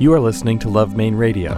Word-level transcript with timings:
You 0.00 0.14
are 0.14 0.20
listening 0.20 0.58
to 0.60 0.70
Love 0.70 0.96
Maine 0.96 1.14
Radio, 1.14 1.52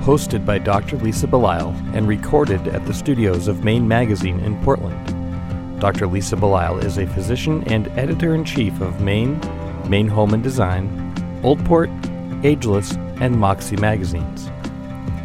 hosted 0.00 0.46
by 0.46 0.56
Dr. 0.56 0.96
Lisa 0.96 1.26
Belisle 1.26 1.74
and 1.94 2.08
recorded 2.08 2.66
at 2.68 2.86
the 2.86 2.94
studios 2.94 3.48
of 3.48 3.64
Maine 3.64 3.86
Magazine 3.86 4.40
in 4.40 4.58
Portland. 4.64 5.78
Dr. 5.78 6.06
Lisa 6.06 6.36
Belisle 6.36 6.82
is 6.84 6.96
a 6.96 7.06
physician 7.06 7.62
and 7.64 7.88
editor 7.88 8.34
in 8.34 8.46
chief 8.46 8.80
of 8.80 9.02
Maine, 9.02 9.38
Maine 9.90 10.08
Home 10.08 10.32
and 10.32 10.42
Design, 10.42 10.88
Oldport, 11.42 11.90
Ageless, 12.42 12.92
and 13.20 13.38
Moxie 13.38 13.76
magazines. 13.76 14.48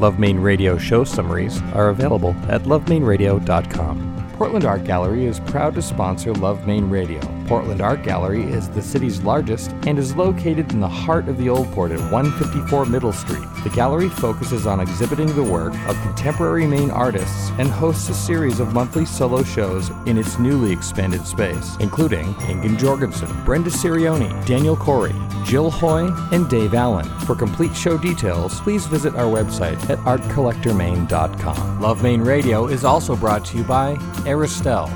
Love 0.02 0.20
Maine 0.20 0.40
Radio 0.40 0.78
show 0.78 1.06
summaries 1.06 1.62
are 1.74 1.88
available 1.88 2.36
at 2.50 2.64
lovemaineradio.com. 2.64 4.34
Portland 4.34 4.66
Art 4.66 4.84
Gallery 4.84 5.26
is 5.26 5.40
proud 5.40 5.74
to 5.76 5.82
sponsor 5.82 6.34
Love 6.34 6.68
Maine 6.68 6.90
Radio. 6.90 7.37
Portland 7.48 7.82
Art 7.82 8.04
Gallery 8.04 8.44
is 8.44 8.70
the 8.70 8.82
city's 8.82 9.22
largest 9.22 9.72
and 9.88 9.98
is 9.98 10.16
located 10.16 10.72
in 10.74 10.82
the 10.82 10.88
heart 10.88 11.30
of 11.30 11.38
the 11.38 11.48
Old 11.48 11.72
Port 11.72 11.92
at 11.92 12.00
154 12.12 12.86
Middle 12.86 13.14
Street. 13.14 13.48
The 13.64 13.70
gallery 13.70 14.10
focuses 14.10 14.68
on 14.68 14.82
exhibiting 14.82 15.34
the 15.34 15.44
work 15.44 15.74
of 15.88 16.00
contemporary 16.02 16.68
Maine 16.68 16.92
artists 16.92 17.52
and 17.58 17.70
hosts 17.70 18.10
a 18.10 18.14
series 18.14 18.60
of 18.60 18.74
monthly 18.74 19.06
solo 19.06 19.44
shows 19.44 19.90
in 20.06 20.18
its 20.18 20.38
newly 20.38 20.74
expanded 20.74 21.26
space, 21.26 21.78
including 21.80 22.34
Ingun 22.36 22.78
Jorgensen, 22.78 23.30
Brenda 23.46 23.70
Cirioni, 23.70 24.46
Daniel 24.46 24.76
Corey, 24.76 25.16
Jill 25.46 25.72
Hoy, 25.72 26.10
and 26.34 26.50
Dave 26.50 26.74
Allen. 26.74 27.08
For 27.22 27.36
complete 27.36 27.74
show 27.74 27.98
details, 27.98 28.60
please 28.62 28.86
visit 28.86 29.16
our 29.16 29.26
website 29.26 29.90
at 29.90 30.00
artcollectormaine.com. 30.00 31.82
Love 31.82 32.04
Maine 32.04 32.22
Radio 32.22 32.68
is 32.68 32.84
also 32.84 33.16
brought 33.16 33.46
to 33.46 33.58
you 33.58 33.64
by 33.64 33.96
Aristelle, 34.26 34.90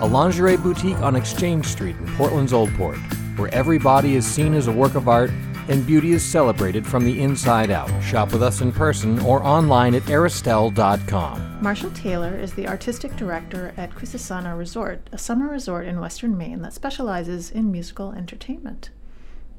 a 0.00 0.06
lingerie 0.06 0.56
boutique 0.56 0.98
on 0.98 1.16
Exchange 1.16 1.64
Street 1.66 1.96
in 1.96 2.06
Portland's 2.16 2.52
Old 2.52 2.72
Port, 2.74 2.98
where 3.36 3.52
every 3.54 3.78
body 3.78 4.14
is 4.14 4.26
seen 4.26 4.52
as 4.52 4.68
a 4.68 4.72
work 4.72 4.94
of 4.94 5.08
art 5.08 5.30
and 5.68 5.86
beauty 5.86 6.12
is 6.12 6.22
celebrated 6.22 6.86
from 6.86 7.04
the 7.04 7.20
inside 7.20 7.70
out. 7.70 7.90
Shop 8.02 8.32
with 8.32 8.42
us 8.42 8.60
in 8.60 8.72
person 8.72 9.18
or 9.20 9.42
online 9.42 9.94
at 9.94 10.02
aristelle.com. 10.02 11.62
Marshall 11.62 11.90
Taylor 11.92 12.36
is 12.36 12.52
the 12.52 12.68
artistic 12.68 13.16
director 13.16 13.72
at 13.76 13.90
Quisisana 13.90 14.56
Resort, 14.56 15.08
a 15.12 15.18
summer 15.18 15.48
resort 15.48 15.86
in 15.86 15.98
western 15.98 16.36
Maine 16.36 16.60
that 16.62 16.74
specializes 16.74 17.50
in 17.50 17.72
musical 17.72 18.12
entertainment. 18.12 18.90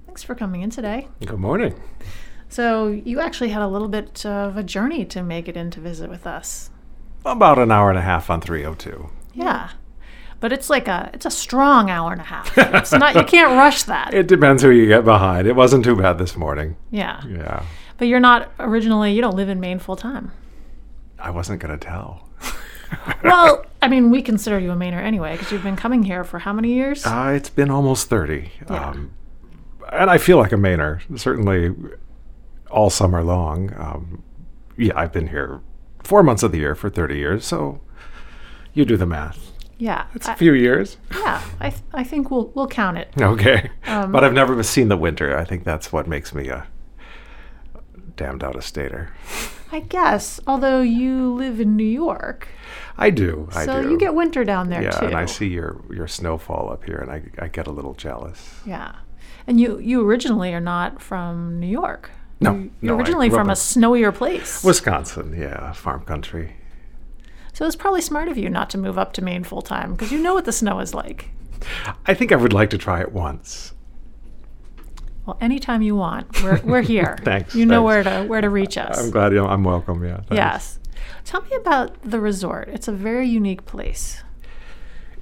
Thanks 0.06 0.24
for 0.24 0.36
coming 0.36 0.62
in 0.62 0.70
today. 0.70 1.08
Good 1.26 1.40
morning. 1.40 1.82
So, 2.50 2.88
you 2.88 3.20
actually 3.20 3.50
had 3.50 3.62
a 3.62 3.68
little 3.68 3.90
bit 3.90 4.26
of 4.26 4.56
a 4.56 4.64
journey 4.64 5.04
to 5.06 5.22
make 5.22 5.50
it 5.50 5.58
in 5.58 5.70
to 5.72 5.82
visit 5.82 6.10
with 6.10 6.26
us. 6.26 6.70
About 7.26 7.60
an 7.60 7.72
hour 7.72 7.90
and 7.90 8.00
a 8.00 8.04
half 8.04 8.30
on 8.30 8.40
302. 8.40 9.10
Yeah. 9.34 9.72
But 10.40 10.54
it's 10.54 10.70
like 10.70 10.88
a 10.88 11.10
it's 11.14 11.26
a 11.26 11.32
strong 11.32 11.90
hour 11.90 12.12
and 12.12 12.22
a 12.22 12.26
half. 12.26 12.56
It's 12.58 12.92
not 12.92 13.16
you 13.16 13.24
can't 13.24 13.52
rush 13.58 13.84
that. 13.84 14.14
It 14.14 14.28
depends 14.28 14.62
who 14.62 14.70
you 14.70 14.88
get 14.88 15.04
behind. 15.04 15.48
It 15.48 15.56
wasn't 15.56 15.84
too 15.84 15.96
bad 15.96 16.18
this 16.20 16.38
morning. 16.38 16.76
Yeah. 16.92 17.22
Yeah. 17.28 17.64
But 17.98 18.08
you're 18.08 18.20
not 18.20 18.52
originally 18.60 19.14
you 19.14 19.22
don't 19.22 19.36
live 19.36 19.50
in 19.50 19.60
Maine 19.60 19.80
full 19.80 19.96
time. 19.96 20.32
I 21.20 21.32
wasn't 21.32 21.60
going 21.60 21.78
to 21.78 21.84
tell. 21.84 22.28
Well, 23.22 23.66
I 23.82 23.90
mean, 23.90 24.12
we 24.12 24.22
consider 24.22 24.58
you 24.60 24.72
a 24.72 24.76
Mainer 24.76 25.02
anyway 25.02 25.34
because 25.34 25.52
you've 25.52 25.64
been 25.64 25.76
coming 25.76 26.04
here 26.04 26.24
for 26.24 26.40
how 26.40 26.54
many 26.54 26.74
years? 26.74 27.06
Uh, 27.06 27.34
it's 27.36 27.50
been 27.50 27.70
almost 27.70 28.08
30. 28.10 28.50
Yeah. 28.70 28.90
Um, 28.92 29.12
and 29.92 30.10
I 30.10 30.18
feel 30.18 30.38
like 30.38 30.54
a 30.54 30.56
Mainer, 30.56 31.02
certainly 31.20 31.76
all 32.70 32.90
summer 32.90 33.24
long. 33.24 33.74
Um, 33.78 34.24
yeah, 34.78 34.94
I've 34.96 35.12
been 35.12 35.28
here 35.28 35.60
four 36.04 36.24
months 36.24 36.44
of 36.44 36.52
the 36.54 36.60
year 36.60 36.76
for 36.76 36.90
30 36.90 37.18
years, 37.18 37.46
so 37.46 37.82
you 38.74 38.86
do 38.86 38.96
the 38.96 39.06
math. 39.06 39.52
Yeah. 39.78 40.06
It's 40.16 40.28
I- 40.28 40.34
a 40.34 40.36
few 40.38 40.54
years. 40.54 40.98
yeah. 41.12 41.42
I 41.60 41.70
th- 41.70 41.82
I 41.94 42.04
think 42.04 42.30
we'll 42.32 42.48
we'll 42.56 42.68
count 42.68 42.98
it. 42.98 43.12
Okay. 43.20 43.70
Um, 43.88 44.12
but 44.12 44.24
I've 44.24 44.34
never 44.34 44.62
seen 44.64 44.88
the 44.90 44.98
winter. 44.98 45.38
I 45.38 45.44
think 45.46 45.64
that's 45.64 45.92
what 45.94 46.08
makes 46.08 46.34
me 46.34 46.50
a 46.50 46.68
damned 48.16 48.44
out 48.44 48.56
of 48.56 48.64
stater. 48.64 49.14
I 49.72 49.82
guess. 49.82 50.40
Although 50.48 50.82
you 50.82 51.34
live 51.34 51.60
in 51.60 51.76
New 51.76 51.84
York, 51.84 52.48
I 52.98 53.10
do. 53.10 53.50
I 53.54 53.66
so 53.66 53.82
do. 53.84 53.92
you 53.92 53.98
get 53.98 54.16
winter 54.16 54.44
down 54.44 54.70
there 54.70 54.82
yeah, 54.82 54.92
too. 54.92 55.06
and 55.08 55.16
I 55.16 55.26
see 55.26 55.48
your 55.48 55.82
your 55.94 56.08
snowfall 56.08 56.70
up 56.72 56.84
here, 56.86 56.98
and 56.98 57.12
I, 57.12 57.24
I 57.44 57.48
get 57.48 57.68
a 57.68 57.72
little 57.72 57.94
jealous. 57.94 58.60
Yeah. 58.66 58.96
And 59.46 59.60
you 59.60 59.80
you 59.80 60.06
originally 60.06 60.54
are 60.54 60.60
not 60.62 61.02
from 61.02 61.60
New 61.60 61.68
York. 61.68 62.10
No, 62.40 62.54
You- 62.56 62.72
no, 62.82 62.96
originally 62.98 63.30
from 63.30 63.50
a 63.50 63.54
snowier 63.54 64.14
place. 64.14 64.64
Wisconsin, 64.64 65.36
yeah, 65.38 65.72
farm 65.74 66.02
country. 66.06 66.57
So 67.58 67.66
it's 67.66 67.76
probably 67.76 68.02
smart 68.02 68.28
of 68.28 68.38
you 68.38 68.50
not 68.52 68.70
to 68.70 68.78
move 68.78 69.00
up 69.00 69.14
to 69.14 69.24
Maine 69.24 69.44
full 69.44 69.64
time 69.64 69.94
because 69.94 70.12
you 70.12 70.20
know 70.20 70.36
what 70.36 70.46
the 70.46 70.52
snow 70.52 70.80
is 70.80 70.94
like. 70.94 71.32
I 72.06 72.14
think 72.14 72.32
I 72.32 72.36
would 72.36 72.54
like 72.54 72.70
to 72.70 72.78
try 72.78 73.02
it 73.02 73.12
once. 73.12 73.74
Well, 75.26 75.40
anytime 75.42 75.82
you 75.82 75.96
want, 75.96 76.44
we're, 76.44 76.62
we're 76.64 76.82
here. 76.84 77.18
Thanks, 77.24 77.56
You 77.56 77.66
know 77.66 77.84
thanks. 77.84 78.06
where 78.06 78.22
to 78.22 78.28
where 78.28 78.42
to 78.42 78.50
reach 78.52 78.78
us. 78.78 79.00
I'm 79.04 79.10
glad 79.10 79.34
I'm 79.34 79.64
welcome. 79.64 80.04
Yeah. 80.06 80.18
thanks. 80.18 80.36
yes. 80.36 80.80
Tell 81.26 81.42
me 81.42 81.56
about 81.56 82.00
the 82.04 82.20
resort. 82.20 82.70
It's 82.70 82.88
a 82.88 82.92
very 82.92 83.28
unique 83.28 83.66
place. 83.66 84.22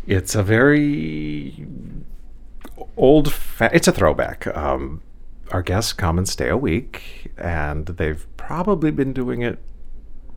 It's 0.05 0.35
a 0.35 0.43
very 0.43 1.65
old. 2.97 3.31
Fa- 3.31 3.71
it's 3.71 3.87
a 3.87 3.93
throwback. 3.93 4.45
Um, 4.47 5.01
our 5.51 5.61
guests 5.61 5.93
come 5.93 6.17
and 6.17 6.27
stay 6.27 6.49
a 6.49 6.57
week, 6.57 7.31
and 7.37 7.85
they've 7.85 8.27
probably 8.35 8.91
been 8.91 9.13
doing 9.13 9.41
it 9.41 9.57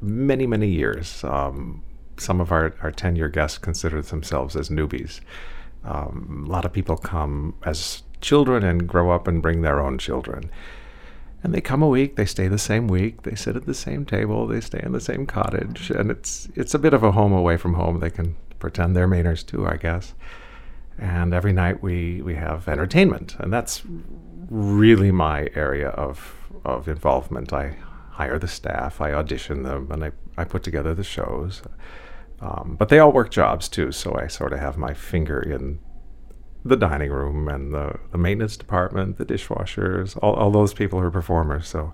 many, 0.00 0.46
many 0.46 0.68
years. 0.68 1.24
Um, 1.24 1.82
some 2.20 2.40
of 2.40 2.52
our, 2.52 2.74
our 2.82 2.90
10 2.90 3.16
year 3.16 3.28
guests 3.28 3.58
consider 3.58 4.02
themselves 4.02 4.56
as 4.56 4.68
newbies. 4.68 5.20
Um, 5.84 6.44
a 6.46 6.50
lot 6.50 6.64
of 6.64 6.72
people 6.72 6.96
come 6.96 7.54
as 7.64 8.02
children 8.20 8.64
and 8.64 8.88
grow 8.88 9.10
up 9.10 9.28
and 9.28 9.40
bring 9.40 9.62
their 9.62 9.80
own 9.80 9.98
children. 9.98 10.50
And 11.42 11.54
they 11.54 11.60
come 11.60 11.82
a 11.82 11.88
week, 11.88 12.16
they 12.16 12.24
stay 12.24 12.48
the 12.48 12.58
same 12.58 12.88
week, 12.88 13.22
they 13.22 13.36
sit 13.36 13.54
at 13.54 13.64
the 13.64 13.74
same 13.74 14.04
table, 14.04 14.46
they 14.46 14.60
stay 14.60 14.80
in 14.82 14.92
the 14.92 15.00
same 15.00 15.24
cottage, 15.24 15.88
and 15.90 16.10
it's 16.10 16.48
it's 16.56 16.74
a 16.74 16.80
bit 16.80 16.92
of 16.92 17.04
a 17.04 17.12
home 17.12 17.32
away 17.32 17.56
from 17.56 17.74
home. 17.74 18.00
They 18.00 18.10
can 18.10 18.34
pretend 18.58 18.96
they're 18.96 19.06
Mainers 19.06 19.46
too, 19.46 19.64
I 19.64 19.76
guess. 19.76 20.14
And 20.98 21.32
every 21.32 21.52
night 21.52 21.80
we 21.80 22.22
we 22.22 22.34
have 22.34 22.66
entertainment, 22.66 23.36
and 23.38 23.52
that's 23.52 23.82
really 24.50 25.12
my 25.12 25.48
area 25.54 25.90
of 25.90 26.34
of 26.64 26.88
involvement. 26.88 27.52
I 27.52 27.76
hire 28.10 28.38
the 28.38 28.48
staff, 28.48 29.00
I 29.00 29.12
audition 29.12 29.62
them, 29.62 29.92
and 29.92 30.04
I, 30.04 30.10
I 30.36 30.42
put 30.42 30.64
together 30.64 30.92
the 30.92 31.04
shows. 31.04 31.62
Um, 32.40 32.76
but 32.78 32.88
they 32.88 32.98
all 32.98 33.12
work 33.12 33.30
jobs 33.30 33.68
too, 33.68 33.90
so 33.92 34.14
I 34.14 34.28
sort 34.28 34.52
of 34.52 34.60
have 34.60 34.76
my 34.76 34.94
finger 34.94 35.40
in 35.40 35.80
the 36.64 36.76
dining 36.76 37.10
room 37.10 37.48
and 37.48 37.72
the, 37.72 37.98
the 38.12 38.18
maintenance 38.18 38.56
department, 38.56 39.18
the 39.18 39.24
dishwashers, 39.24 40.16
all, 40.22 40.34
all 40.34 40.50
those 40.50 40.74
people 40.74 41.00
are 41.00 41.10
performers. 41.10 41.66
So 41.68 41.92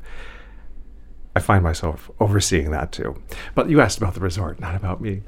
I 1.37 1.41
find 1.41 1.63
myself 1.63 2.11
overseeing 2.21 2.71
that 2.71 2.93
too. 2.93 3.21
But 3.55 3.71
you 3.71 3.81
asked 3.81 3.99
about 3.99 4.15
the 4.15 4.21
resort, 4.21 4.61
not 4.61 4.75
about 4.75 5.01
me. 5.01 5.23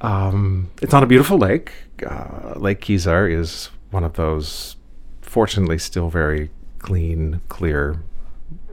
Um, 0.00 0.70
it's 0.82 0.92
on 0.92 1.02
a 1.02 1.06
beautiful 1.06 1.38
lake. 1.38 1.72
Uh, 2.06 2.54
lake 2.56 2.80
Kezar 2.80 3.28
is 3.28 3.70
one 3.90 4.04
of 4.04 4.14
those, 4.14 4.76
fortunately, 5.22 5.78
still 5.78 6.10
very 6.10 6.50
clean, 6.78 7.40
clear 7.48 8.02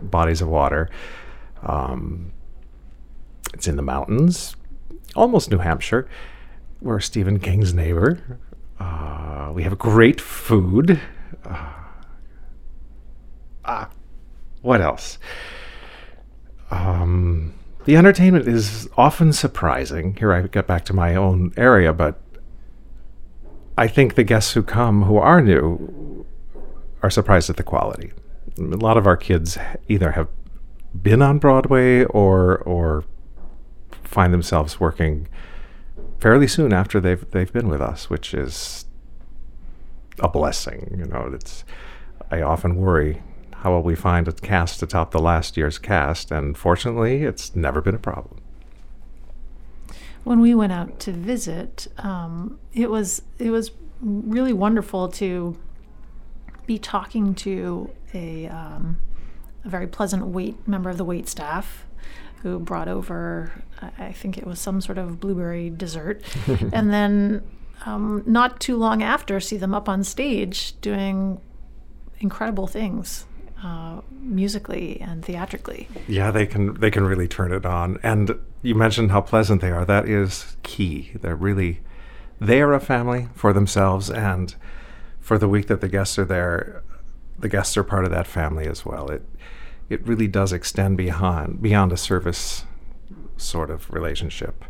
bodies 0.02 0.42
of 0.42 0.50
water. 0.50 0.90
Um, 1.64 2.34
it's 3.54 3.68
in 3.68 3.76
the 3.76 3.82
mountains, 3.82 4.56
almost 5.16 5.52
New 5.52 5.60
Hampshire. 5.60 6.08
We're 6.82 7.00
Stephen 7.00 7.40
King's 7.40 7.74
neighbor. 7.74 8.40
Uh, 8.80 9.52
we 9.54 9.64
have 9.64 9.78
great 9.78 10.20
food. 10.20 11.00
Uh, 11.46 11.74
ah, 13.66 13.90
what 14.62 14.82
else? 14.82 15.20
Um, 16.72 17.54
the 17.86 17.96
entertainment 17.96 18.48
is 18.48 18.90
often 18.98 19.34
surprising. 19.34 20.16
Here 20.16 20.34
I 20.34 20.42
get 20.44 20.68
back 20.68 20.86
to 20.86 20.94
my 20.94 21.16
own 21.16 21.54
area, 21.58 21.94
but 21.94 22.20
I 23.78 23.88
think 23.88 24.16
the 24.16 24.24
guests 24.24 24.54
who 24.54 24.64
come 24.64 25.04
who 25.04 25.18
are 25.18 25.42
new 25.42 26.26
are 27.04 27.10
surprised 27.10 27.50
at 27.50 27.58
the 27.58 27.64
quality. 27.64 28.12
A 28.58 28.62
lot 28.62 28.98
of 28.98 29.08
our 29.08 29.18
kids 29.18 29.58
either 29.88 30.12
have 30.12 30.28
been 31.00 31.22
on 31.22 31.40
Broadway 31.40 32.04
or 32.06 32.58
or 32.60 33.04
find 34.12 34.34
themselves 34.34 34.80
working 34.80 35.28
fairly 36.20 36.48
soon 36.48 36.74
after 36.74 37.00
they've 37.00 37.30
they've 37.32 37.52
been 37.52 37.70
with 37.70 37.82
us, 37.82 38.10
which 38.10 38.34
is 38.34 38.86
a 40.20 40.28
blessing. 40.28 40.96
You 40.98 41.06
know, 41.06 41.32
it's 41.34 41.64
I 42.30 42.42
often 42.42 42.76
worry 42.76 43.24
how 43.56 43.72
will 43.72 43.84
we 43.84 43.96
find 43.96 44.28
a 44.28 44.32
cast 44.32 44.80
to 44.80 44.88
top 44.88 45.12
the 45.12 45.20
last 45.20 45.56
year's 45.56 45.78
cast, 45.78 46.32
and 46.32 46.58
fortunately, 46.58 47.24
it's 47.24 47.56
never 47.56 47.82
been 47.82 47.96
a 47.96 48.00
problem. 48.00 48.42
When 50.24 50.40
we 50.40 50.54
went 50.54 50.72
out 50.72 51.00
to 51.02 51.12
visit, 51.12 51.88
um, 51.98 52.60
it 52.74 52.90
was 52.90 53.22
it 53.40 53.50
was 53.50 53.72
really 54.02 54.54
wonderful 54.54 55.08
to 55.08 55.58
be 56.66 56.78
talking 56.78 57.34
to 57.36 57.90
a 58.14 58.48
um, 58.48 58.98
a 59.64 59.70
very 59.70 59.88
pleasant 59.88 60.28
wait 60.28 60.68
member 60.68 60.90
of 60.90 60.98
the 60.98 61.06
wait 61.06 61.30
staff 61.30 61.86
who 62.42 62.60
brought 62.60 62.88
over 62.88 63.52
I 63.98 64.12
think 64.12 64.38
it 64.38 64.46
was 64.46 64.60
some 64.60 64.80
sort 64.82 64.98
of 64.98 65.20
blueberry 65.20 65.70
dessert, 65.70 66.24
and 66.74 66.92
then 66.94 67.42
um, 67.86 68.24
not 68.26 68.60
too 68.60 68.78
long 68.78 69.02
after 69.02 69.40
see 69.40 69.58
them 69.58 69.74
up 69.74 69.90
on 69.90 70.04
stage 70.04 70.80
doing 70.82 71.42
incredible 72.20 72.68
things. 72.68 73.26
uh, 73.64 74.02
musically 74.20 75.00
and 75.02 75.24
theatrically. 75.24 75.88
Yeah, 76.08 76.32
they 76.32 76.46
can 76.46 76.74
they 76.80 76.92
can 76.92 77.04
really 77.06 77.28
turn 77.28 77.52
it 77.52 77.66
on. 77.66 78.00
And 78.04 78.40
you 78.62 78.76
mentioned 78.76 79.12
how 79.12 79.22
pleasant 79.22 79.62
they 79.62 79.72
are. 79.72 79.86
That 79.86 80.08
is 80.08 80.58
key. 80.64 81.12
They're 81.22 81.36
really 81.36 81.82
they 82.40 82.62
are 82.62 82.74
a 82.74 82.80
family 82.80 83.30
for 83.36 83.54
themselves 83.54 84.10
and 84.10 84.56
for 85.20 85.38
the 85.38 85.48
week 85.48 85.68
that 85.68 85.82
the 85.82 85.88
guests 85.88 86.18
are 86.18 86.26
there, 86.26 86.84
the 87.38 87.50
guests 87.50 87.78
are 87.78 87.84
part 87.84 88.06
of 88.06 88.12
that 88.12 88.26
family 88.26 88.68
as 88.68 88.84
well. 88.86 89.10
It 89.12 89.24
it 89.92 90.06
really 90.08 90.28
does 90.28 90.54
extend 90.54 90.98
beyond 90.98 91.62
beyond 91.62 91.92
a 91.92 91.98
service 91.98 92.66
sort 93.38 93.70
of 93.70 93.92
relationship. 93.92 94.64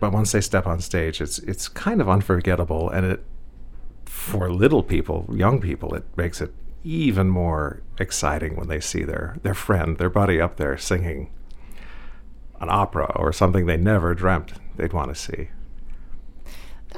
But 0.00 0.12
once 0.12 0.32
they 0.32 0.40
step 0.40 0.66
on 0.66 0.80
stage, 0.80 1.20
it's 1.20 1.38
it's 1.38 1.68
kind 1.68 2.00
of 2.00 2.08
unforgettable 2.08 2.90
and 2.90 3.06
it 3.06 3.24
for 4.04 4.50
little 4.50 4.82
people, 4.82 5.28
young 5.32 5.60
people, 5.60 5.94
it 5.94 6.04
makes 6.16 6.40
it 6.40 6.52
even 6.82 7.28
more 7.28 7.82
exciting 7.98 8.56
when 8.56 8.68
they 8.68 8.80
see 8.80 9.04
their, 9.04 9.36
their 9.42 9.54
friend, 9.54 9.98
their 9.98 10.10
buddy 10.10 10.40
up 10.40 10.56
there 10.56 10.76
singing 10.76 11.30
an 12.60 12.68
opera 12.70 13.12
or 13.16 13.32
something 13.32 13.66
they 13.66 13.76
never 13.76 14.14
dreamt 14.14 14.54
they'd 14.76 14.92
want 14.92 15.08
to 15.08 15.14
see. 15.14 15.50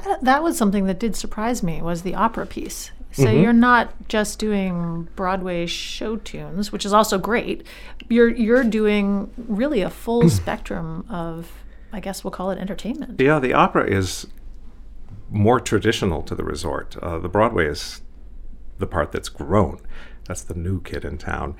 That, 0.03 0.23
that 0.23 0.43
was 0.43 0.57
something 0.57 0.85
that 0.85 0.99
did 0.99 1.15
surprise 1.15 1.61
me 1.61 1.81
was 1.81 2.03
the 2.03 2.15
opera 2.15 2.45
piece. 2.45 2.91
So 3.11 3.25
Mhm. 3.25 3.41
you're 3.41 3.53
not 3.53 3.93
just 4.07 4.37
doing 4.39 5.07
Broadway 5.15 5.65
show 5.65 6.17
tunes, 6.17 6.71
which 6.71 6.85
is 6.85 6.93
also 6.93 7.17
great. 7.17 7.65
You're 8.07 8.29
you're 8.29 8.63
doing 8.63 9.31
really 9.47 9.81
a 9.81 9.89
full 9.89 10.29
spectrum 10.39 11.05
of 11.09 11.51
I 11.91 11.99
guess 11.99 12.23
we'll 12.23 12.31
call 12.31 12.51
it 12.51 12.59
entertainment. 12.59 13.19
Yeah, 13.19 13.39
the 13.39 13.53
opera 13.53 13.83
is 13.89 14.27
more 15.31 15.59
traditional 15.59 16.21
to 16.23 16.35
the 16.35 16.43
resort. 16.43 16.97
Uh, 17.01 17.17
the 17.17 17.29
Broadway 17.29 17.65
is 17.67 18.01
the 18.77 18.85
part 18.87 19.11
that's 19.11 19.29
grown. 19.29 19.79
That's 20.27 20.43
the 20.43 20.53
new 20.53 20.81
kid 20.81 21.03
in 21.03 21.17
town. 21.17 21.55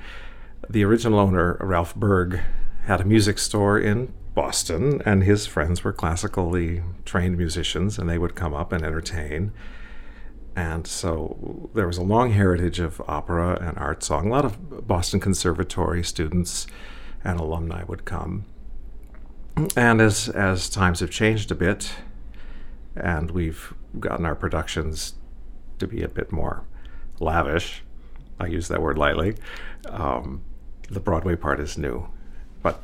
The 0.68 0.84
original 0.84 1.18
owner, 1.18 1.56
Ralph 1.60 1.94
Berg, 1.96 2.40
had 2.84 3.00
a 3.00 3.04
music 3.04 3.38
store 3.38 3.78
in 3.78 4.12
Boston, 4.34 5.02
and 5.04 5.24
his 5.24 5.46
friends 5.46 5.82
were 5.82 5.92
classically 5.92 6.82
trained 7.04 7.36
musicians, 7.36 7.98
and 7.98 8.08
they 8.08 8.18
would 8.18 8.34
come 8.36 8.54
up 8.54 8.72
and 8.72 8.84
entertain. 8.84 9.52
And 10.56 10.86
so 10.86 11.70
there 11.74 11.86
was 11.86 11.98
a 11.98 12.02
long 12.02 12.32
heritage 12.32 12.80
of 12.80 13.00
opera 13.06 13.58
and 13.60 13.78
art 13.78 14.02
song. 14.02 14.26
A 14.26 14.30
lot 14.30 14.44
of 14.44 14.86
Boston 14.86 15.20
Conservatory 15.20 16.02
students 16.02 16.66
and 17.22 17.38
alumni 17.38 17.84
would 17.84 18.04
come. 18.04 18.44
And 19.76 20.00
as, 20.00 20.28
as 20.28 20.68
times 20.68 21.00
have 21.00 21.10
changed 21.10 21.50
a 21.50 21.54
bit, 21.54 21.92
and 22.96 23.30
we've 23.30 23.74
gotten 23.98 24.24
our 24.24 24.34
productions 24.34 25.14
to 25.78 25.86
be 25.86 26.02
a 26.02 26.08
bit 26.08 26.32
more 26.32 26.64
lavish, 27.20 27.82
I 28.38 28.46
use 28.46 28.68
that 28.68 28.80
word 28.80 28.98
lightly, 28.98 29.36
um, 29.88 30.42
the 30.88 31.00
Broadway 31.00 31.36
part 31.36 31.60
is 31.60 31.76
new. 31.76 32.08
But 32.62 32.82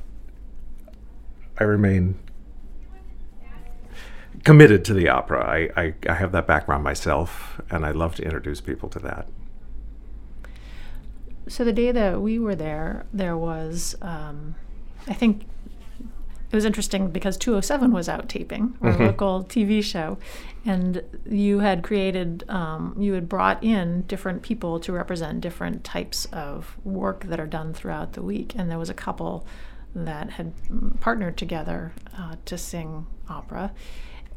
I 1.59 1.65
remain 1.65 2.19
committed 4.47 4.85
to 4.85 4.95
the 4.95 5.09
opera. 5.09 5.45
I, 5.45 5.81
I, 5.83 5.95
I 6.09 6.15
have 6.15 6.31
that 6.31 6.47
background 6.47 6.85
myself, 6.85 7.61
and 7.69 7.85
I 7.85 7.91
love 7.91 8.15
to 8.15 8.23
introduce 8.23 8.61
people 8.61 8.89
to 8.91 9.01
that. 9.01 9.27
So 11.49 11.65
the 11.65 11.73
day 11.73 11.91
that 11.91 12.21
we 12.21 12.39
were 12.39 12.55
there, 12.55 13.07
there 13.13 13.37
was, 13.37 13.97
um, 14.03 14.55
I 15.09 15.15
think, 15.15 15.43
it 15.99 16.55
was 16.55 16.65
interesting 16.65 17.09
because 17.11 17.37
207 17.37 17.91
was 17.91 18.09
out 18.09 18.29
taping, 18.29 18.75
our 18.83 18.93
Mhm. 18.93 19.01
local 19.01 19.43
TV 19.43 19.83
show, 19.83 20.17
and 20.65 21.03
you 21.29 21.59
had 21.59 21.83
created, 21.83 22.45
um, 22.49 22.95
you 23.01 23.15
had 23.15 23.29
brought 23.29 23.63
in 23.65 24.03
different 24.03 24.43
people 24.43 24.79
to 24.79 24.93
represent 24.93 25.41
different 25.41 25.83
types 25.83 26.27
of 26.27 26.77
work 26.85 27.25
that 27.25 27.41
are 27.41 27.49
done 27.49 27.75
throughout 27.75 28.13
the 28.13 28.23
week, 28.23 28.55
and 28.57 28.71
there 28.71 28.79
was 28.79 28.91
a 28.91 28.95
couple 28.95 29.45
that 29.93 30.31
had 30.31 30.53
partnered 31.01 31.37
together 31.37 31.93
uh, 32.17 32.37
to 32.45 32.57
sing 32.57 33.07
opera, 33.29 33.73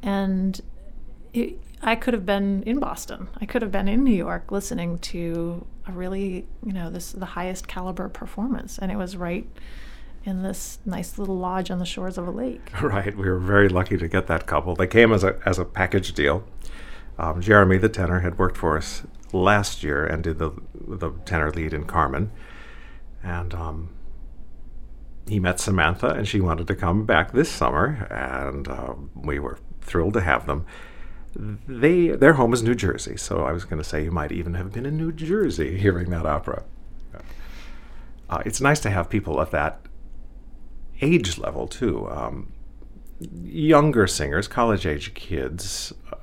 and 0.02 0.60
it, 1.34 1.60
I 1.82 1.96
could 1.96 2.14
have 2.14 2.26
been 2.26 2.64
in 2.64 2.80
Boston. 2.80 3.30
I 3.40 3.46
could 3.46 3.62
have 3.62 3.72
been 3.72 3.88
in 3.88 4.04
New 4.04 4.16
York 4.16 4.52
listening 4.52 4.98
to 5.00 5.66
a 5.88 5.92
really, 5.92 6.46
you 6.66 6.74
know, 6.74 6.90
this 6.90 7.12
the 7.12 7.26
highest 7.26 7.68
caliber 7.68 8.10
performance, 8.10 8.78
and 8.78 8.92
it 8.92 8.98
was 8.98 9.16
right 9.16 9.48
in 10.26 10.44
this 10.44 10.80
nice 10.86 11.18
little 11.18 11.38
lodge 11.38 11.72
on 11.72 11.80
the 11.80 11.86
shores 11.86 12.18
of 12.18 12.28
a 12.28 12.32
lake. 12.32 12.72
Right, 12.82 13.16
we 13.16 13.30
were 13.30 13.40
very 13.40 13.70
lucky 13.70 13.98
to 13.98 14.08
get 14.08 14.28
that 14.28 14.46
couple. 14.46 14.76
They 14.76 14.88
came 14.88 15.14
as 15.14 15.24
a 15.24 15.40
as 15.46 15.58
a 15.58 15.66
package 15.66 16.14
deal. 16.14 16.44
Um, 17.18 17.42
Jeremy, 17.42 17.78
the 17.78 17.90
tenor, 17.90 18.20
had 18.22 18.38
worked 18.38 18.58
for 18.58 18.78
us 18.78 19.04
last 19.34 19.84
year 19.84 20.06
and 20.06 20.24
did 20.24 20.40
the 20.40 20.52
the 20.74 21.12
tenor 21.26 21.52
lead 21.52 21.74
in 21.74 21.86
Carmen, 21.86 22.32
and 23.24 23.54
um, 23.54 23.90
he 25.28 25.40
met 25.40 25.60
Samantha, 25.60 26.10
and 26.10 26.28
she 26.28 26.42
wanted 26.42 26.68
to 26.68 26.76
come 26.76 27.06
back 27.06 27.32
this 27.32 27.50
summer, 27.50 28.08
and 28.10 28.68
uh, 28.68 28.96
we 29.16 29.40
were 29.40 29.60
thrilled 29.90 30.14
to 30.14 30.22
have 30.22 30.46
them. 30.46 30.66
They 31.36 32.08
their 32.08 32.34
home 32.34 32.54
is 32.54 32.64
New 32.64 32.76
Jersey, 32.76 33.18
so 33.18 33.44
I 33.44 33.52
was 33.52 33.66
going 33.66 33.82
to 33.82 33.88
say 33.88 34.04
you 34.04 34.12
might 34.12 34.32
even 34.32 34.56
have 34.56 34.72
been 34.72 34.86
in 34.86 34.98
New 34.98 35.12
Jersey 35.12 35.78
hearing 35.78 36.10
that 36.10 36.26
opera. 36.26 36.64
Uh, 38.30 38.44
it's 38.46 38.62
nice 38.62 38.80
to 38.80 38.90
have 38.92 39.10
people 39.10 39.42
at 39.42 39.52
that 39.52 39.82
age 41.02 41.38
level 41.38 41.68
too. 41.68 42.10
Um, 42.10 42.54
younger 43.20 44.08
singers, 44.08 44.48
college 44.48 44.86
age 44.86 45.14
kids, 45.14 45.94
uh, 46.12 46.18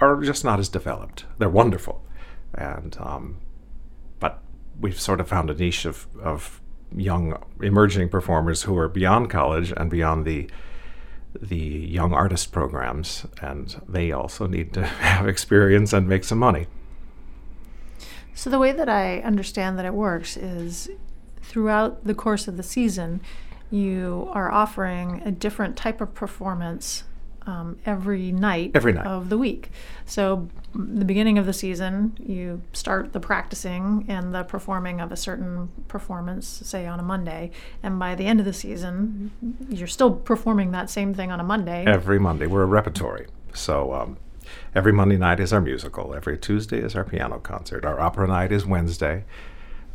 are 0.00 0.20
just 0.22 0.44
not 0.44 0.58
as 0.58 0.68
developed. 0.68 1.26
They're 1.38 1.48
wonderful, 1.48 2.04
and 2.54 2.96
um, 2.98 3.38
but 4.20 4.42
we've 4.80 5.00
sort 5.00 5.20
of 5.20 5.28
found 5.28 5.50
a 5.50 5.54
niche 5.54 5.84
of 5.84 6.06
of 6.22 6.60
young 6.96 7.42
emerging 7.62 8.08
performers 8.08 8.62
who 8.62 8.76
are 8.78 8.88
beyond 8.88 9.30
college 9.30 9.72
and 9.76 9.90
beyond 9.90 10.24
the 10.24 10.48
the 11.40 11.56
young 11.56 12.12
artist 12.12 12.52
programs, 12.52 13.26
and 13.40 13.80
they 13.88 14.12
also 14.12 14.46
need 14.46 14.72
to 14.74 14.84
have 14.84 15.28
experience 15.28 15.92
and 15.92 16.08
make 16.08 16.24
some 16.24 16.38
money. 16.38 16.66
So 18.34 18.50
the 18.50 18.58
way 18.58 18.72
that 18.72 18.88
I 18.88 19.20
understand 19.20 19.78
that 19.78 19.84
it 19.84 19.94
works 19.94 20.36
is 20.36 20.90
throughout 21.42 22.04
the 22.04 22.14
course 22.14 22.48
of 22.48 22.56
the 22.56 22.62
season, 22.62 23.20
you 23.70 24.28
are 24.32 24.50
offering 24.50 25.22
a 25.24 25.30
different 25.30 25.76
type 25.76 26.00
of 26.00 26.14
performance 26.14 27.04
um, 27.46 27.78
every 27.84 28.32
night 28.32 28.70
Every 28.74 28.92
night. 28.92 29.06
of 29.06 29.28
the 29.28 29.38
week. 29.38 29.70
So 30.06 30.48
the 30.74 31.04
beginning 31.04 31.38
of 31.38 31.46
the 31.46 31.52
season, 31.52 32.16
you 32.24 32.62
start 32.72 33.12
the 33.12 33.20
practicing 33.20 34.06
and 34.08 34.34
the 34.34 34.44
performing 34.44 35.00
of 35.00 35.12
a 35.12 35.16
certain 35.16 35.68
performance, 35.88 36.46
say 36.64 36.86
on 36.86 36.98
a 36.98 37.02
Monday, 37.02 37.50
and 37.82 37.98
by 37.98 38.14
the 38.14 38.24
end 38.26 38.40
of 38.40 38.46
the 38.46 38.52
season, 38.52 39.30
you're 39.68 39.86
still 39.86 40.10
performing 40.12 40.72
that 40.72 40.90
same 40.90 41.14
thing 41.14 41.30
on 41.30 41.38
a 41.40 41.44
Monday. 41.44 41.84
Every 41.86 42.18
Monday, 42.18 42.46
we're 42.46 42.62
a 42.62 42.66
repertory. 42.66 43.26
So 43.52 43.92
um, 43.92 44.16
every 44.74 44.92
Monday 44.92 45.16
night 45.16 45.38
is 45.38 45.52
our 45.52 45.60
musical. 45.60 46.14
Every 46.14 46.36
Tuesday 46.38 46.78
is 46.78 46.96
our 46.96 47.04
piano 47.04 47.38
concert. 47.38 47.84
Our 47.84 48.00
opera 48.00 48.26
night 48.26 48.50
is 48.52 48.66
Wednesday. 48.66 49.24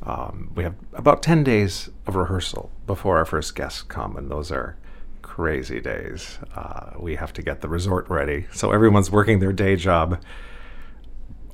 Um, 0.04 0.52
we 0.56 0.64
have 0.64 0.76
about 0.94 1.22
10 1.22 1.44
days 1.44 1.90
of 2.08 2.16
rehearsal 2.16 2.72
before 2.88 3.18
our 3.18 3.26
first 3.26 3.54
guests 3.56 3.82
come, 3.82 4.16
and 4.16 4.32
those 4.32 4.50
are 4.50 4.78
crazy 5.22 5.80
days. 5.80 6.40
Uh, 6.56 6.92
we 7.00 7.16
have 7.16 7.34
to 7.34 7.42
get 7.42 7.62
the 7.62 7.70
resort 7.70 8.10
ready. 8.10 8.48
So 8.52 8.72
everyone's 8.72 9.12
working 9.12 9.40
their 9.40 9.54
day 9.54 9.76
job 9.76 10.22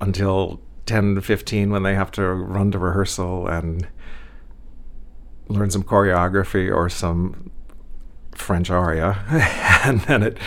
until 0.02 0.62
10 0.86 1.16
to 1.16 1.22
15 1.22 1.72
when 1.72 1.84
they 1.84 1.96
have 1.96 2.12
to 2.12 2.24
run 2.24 2.72
to 2.72 2.80
rehearsal 2.80 3.48
and 3.48 3.88
learn 5.48 5.70
some 5.70 5.84
choreography 5.84 6.74
or 6.74 6.90
some 6.90 7.52
French 8.34 8.70
aria, 8.70 9.24
and 9.86 10.02
then 10.02 10.24
it 10.24 10.38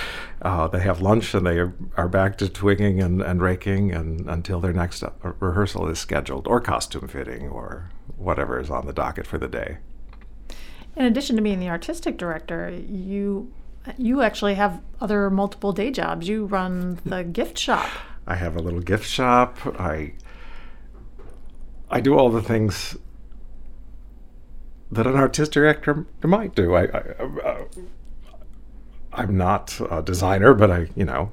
uh, 0.40 0.68
they 0.68 0.80
have 0.80 1.00
lunch 1.00 1.34
and 1.34 1.44
they 1.44 1.58
are, 1.58 2.08
back 2.08 2.38
to 2.38 2.48
twigging 2.48 3.02
and, 3.02 3.20
and 3.20 3.42
raking 3.42 3.90
and 3.90 4.28
until 4.30 4.60
their 4.60 4.72
next 4.72 5.02
rehearsal 5.40 5.88
is 5.88 5.98
scheduled 5.98 6.46
or 6.46 6.60
costume 6.60 7.08
fitting 7.08 7.48
or 7.48 7.90
whatever 8.16 8.60
is 8.60 8.70
on 8.70 8.86
the 8.86 8.92
docket 8.92 9.26
for 9.26 9.36
the 9.36 9.48
day. 9.48 9.78
In 10.98 11.04
addition 11.04 11.36
to 11.36 11.42
being 11.42 11.60
the 11.60 11.68
artistic 11.68 12.18
director, 12.18 12.70
you 12.70 13.52
you 13.96 14.20
actually 14.20 14.54
have 14.54 14.82
other 15.00 15.30
multiple 15.30 15.72
day 15.72 15.92
jobs. 15.92 16.28
You 16.28 16.46
run 16.46 16.98
the 17.04 17.22
gift 17.22 17.56
shop. 17.56 17.88
I 18.26 18.34
have 18.34 18.56
a 18.56 18.58
little 18.58 18.80
gift 18.80 19.06
shop. 19.06 19.58
I 19.80 20.14
I 21.88 22.00
do 22.00 22.18
all 22.18 22.30
the 22.30 22.42
things 22.42 22.96
that 24.90 25.06
an 25.06 25.14
artistic 25.14 25.54
director 25.54 26.04
might 26.24 26.56
do. 26.56 26.74
I, 26.74 26.82
I 26.82 27.64
I'm 29.12 29.36
not 29.36 29.80
a 29.88 30.02
designer, 30.02 30.52
but 30.52 30.72
I 30.72 30.88
you 30.96 31.04
know 31.04 31.30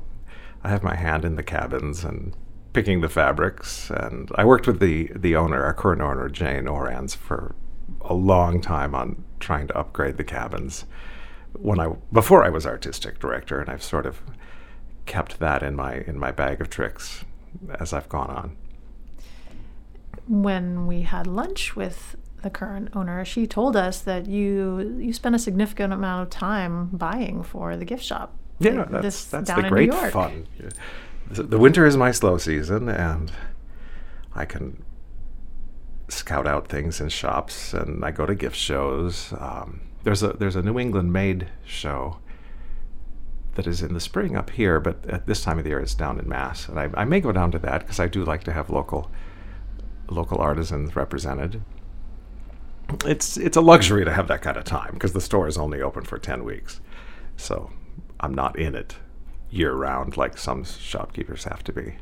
I 0.63 0.69
have 0.69 0.84
my 0.84 0.95
hand 0.95 1.25
in 1.25 1.38
the 1.38 1.43
cabins 1.43 2.03
and 2.03 2.36
picking 2.74 3.01
the 3.01 3.10
fabrics. 3.10 3.89
And 3.89 4.29
I 4.36 4.45
worked 4.45 4.67
with 4.67 4.79
the 4.79 5.12
the 5.15 5.36
owner, 5.36 5.63
our 5.63 5.74
current 5.74 6.01
owner, 6.01 6.29
Jane 6.29 6.67
Orans, 6.67 7.15
for 7.15 7.55
a 8.01 8.13
long 8.13 8.62
time 8.62 8.93
on 8.93 9.25
trying 9.45 9.67
to 9.67 9.77
upgrade 9.77 10.17
the 10.17 10.23
cabins. 10.23 10.85
When 11.53 11.79
I 11.79 11.87
before 12.11 12.43
I 12.43 12.49
was 12.49 12.65
artistic 12.65 13.19
director, 13.19 13.59
and 13.61 13.69
I've 13.69 13.83
sort 13.83 14.05
of 14.05 14.21
kept 15.05 15.39
that 15.39 15.63
in 15.63 15.75
my 15.75 15.93
in 16.07 16.17
my 16.19 16.31
bag 16.31 16.59
of 16.61 16.69
tricks 16.69 17.23
as 17.79 17.93
I've 17.93 18.09
gone 18.09 18.29
on. 18.29 18.57
when 20.27 20.87
we 20.87 21.01
had 21.03 21.27
lunch 21.27 21.75
with 21.75 22.15
the 22.41 22.49
current 22.49 22.89
owner, 22.93 23.23
she 23.25 23.47
told 23.47 23.75
us 23.75 24.01
that 24.01 24.25
you 24.27 24.97
you 24.99 25.13
spent 25.13 25.35
a 25.35 25.39
significant 25.39 25.93
amount 25.93 26.23
of 26.23 26.29
time 26.29 26.87
buying 26.89 27.43
for 27.43 27.75
the 27.77 27.85
gift 27.85 28.03
shop. 28.03 28.35
Yeah, 28.59 28.71
like 28.71 28.89
that's 28.89 29.25
that's 29.25 29.51
the 29.53 29.63
great 29.63 29.93
fun. 30.11 30.47
The, 31.29 31.43
the 31.43 31.57
winter 31.57 31.85
is 31.85 31.97
my 31.97 32.11
slow 32.11 32.37
season, 32.37 32.87
and 32.89 33.31
I 34.35 34.45
can 34.45 34.83
scout 36.07 36.47
out 36.47 36.67
things 36.67 37.01
in 37.01 37.09
shops, 37.09 37.74
and 37.74 38.03
I 38.03 38.12
go 38.12 38.25
to 38.25 38.35
gift 38.35 38.55
shows. 38.55 39.33
Um, 39.39 39.81
there's 40.03 40.24
a 40.24 40.33
there's 40.33 40.55
a 40.55 40.62
New 40.62 40.79
England 40.79 41.12
made 41.12 41.50
show 41.65 42.19
that 43.55 43.67
is 43.67 43.81
in 43.81 43.93
the 43.93 44.00
spring 44.00 44.35
up 44.35 44.51
here, 44.51 44.79
but 44.79 45.05
at 45.09 45.25
this 45.25 45.43
time 45.43 45.57
of 45.57 45.63
the 45.63 45.71
year 45.71 45.79
it's 45.79 45.95
down 45.95 46.19
in 46.19 46.27
Mass, 46.27 46.67
and 46.67 46.79
I, 46.79 46.89
I 46.93 47.05
may 47.05 47.19
go 47.19 47.31
down 47.31 47.51
to 47.51 47.59
that 47.59 47.81
because 47.81 48.00
I 48.00 48.07
do 48.07 48.24
like 48.24 48.43
to 48.45 48.53
have 48.53 48.69
local 48.69 49.09
local 50.09 50.38
artisans 50.38 50.95
represented. 50.95 51.63
It's 53.05 53.38
it's 53.38 53.57
a 53.57 53.62
luxury 53.62 54.05
to 54.05 54.13
have 54.13 54.27
that 54.27 54.41
kind 54.41 54.57
of 54.57 54.63
time 54.63 54.93
because 54.93 55.13
the 55.13 55.21
store 55.21 55.47
is 55.47 55.57
only 55.57 55.81
open 55.81 56.03
for 56.03 56.19
ten 56.19 56.43
weeks, 56.43 56.81
so 57.35 57.71
I'm 58.19 58.33
not 58.33 58.59
in 58.59 58.75
it 58.75 58.97
year 59.50 59.74
round 59.74 60.17
like 60.17 60.38
some 60.38 60.63
shopkeepers 60.63 61.45
have 61.45 61.63
to 61.63 61.74
be. 61.74 61.95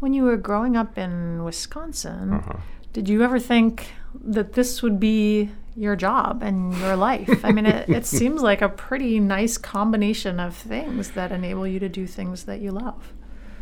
When 0.00 0.12
you 0.12 0.24
were 0.24 0.36
growing 0.36 0.76
up 0.76 0.98
in 0.98 1.42
Wisconsin, 1.44 2.34
Uh-huh. 2.34 2.58
did 2.92 3.08
you 3.08 3.22
ever 3.22 3.38
think 3.38 3.88
that 4.14 4.52
this 4.54 4.82
would 4.82 4.98
be 5.00 5.50
your 5.74 5.96
job 5.96 6.42
and 6.42 6.74
your 6.78 6.96
life? 6.96 7.44
I 7.44 7.52
mean, 7.52 7.66
it, 7.66 7.88
it 7.88 8.06
seems 8.18 8.42
like 8.42 8.62
a 8.62 8.68
pretty 8.68 9.20
nice 9.20 9.58
combination 9.58 10.38
of 10.40 10.54
things 10.56 11.10
that 11.12 11.32
enable 11.32 11.66
you 11.66 11.78
to 11.80 11.88
do 11.88 12.06
things 12.06 12.44
that 12.44 12.60
you 12.60 12.70
love. 12.72 13.12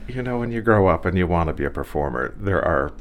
You 0.08 0.22
know, 0.22 0.38
when 0.38 0.50
you 0.52 0.60
grow 0.60 0.86
up 0.88 1.04
and 1.06 1.16
you 1.16 1.26
want 1.26 1.48
to 1.48 1.54
be 1.54 1.64
a 1.64 1.70
performer, 1.70 2.34
there 2.38 2.62
are 2.64 2.92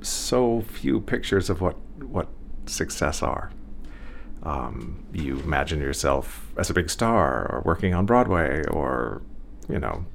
so 0.00 0.62
few 0.62 1.00
pictures 1.00 1.50
of 1.50 1.60
what 1.60 1.76
what 2.00 2.28
success 2.66 3.22
are. 3.22 3.50
Um, 4.42 5.04
you 5.12 5.40
imagine 5.40 5.80
yourself 5.80 6.52
as 6.56 6.70
a 6.70 6.74
big 6.74 6.88
star, 6.88 7.46
or 7.50 7.62
working 7.64 7.92
on 7.94 8.06
Broadway, 8.06 8.64
or 8.68 9.20
you 9.68 9.78
know, 9.78 10.06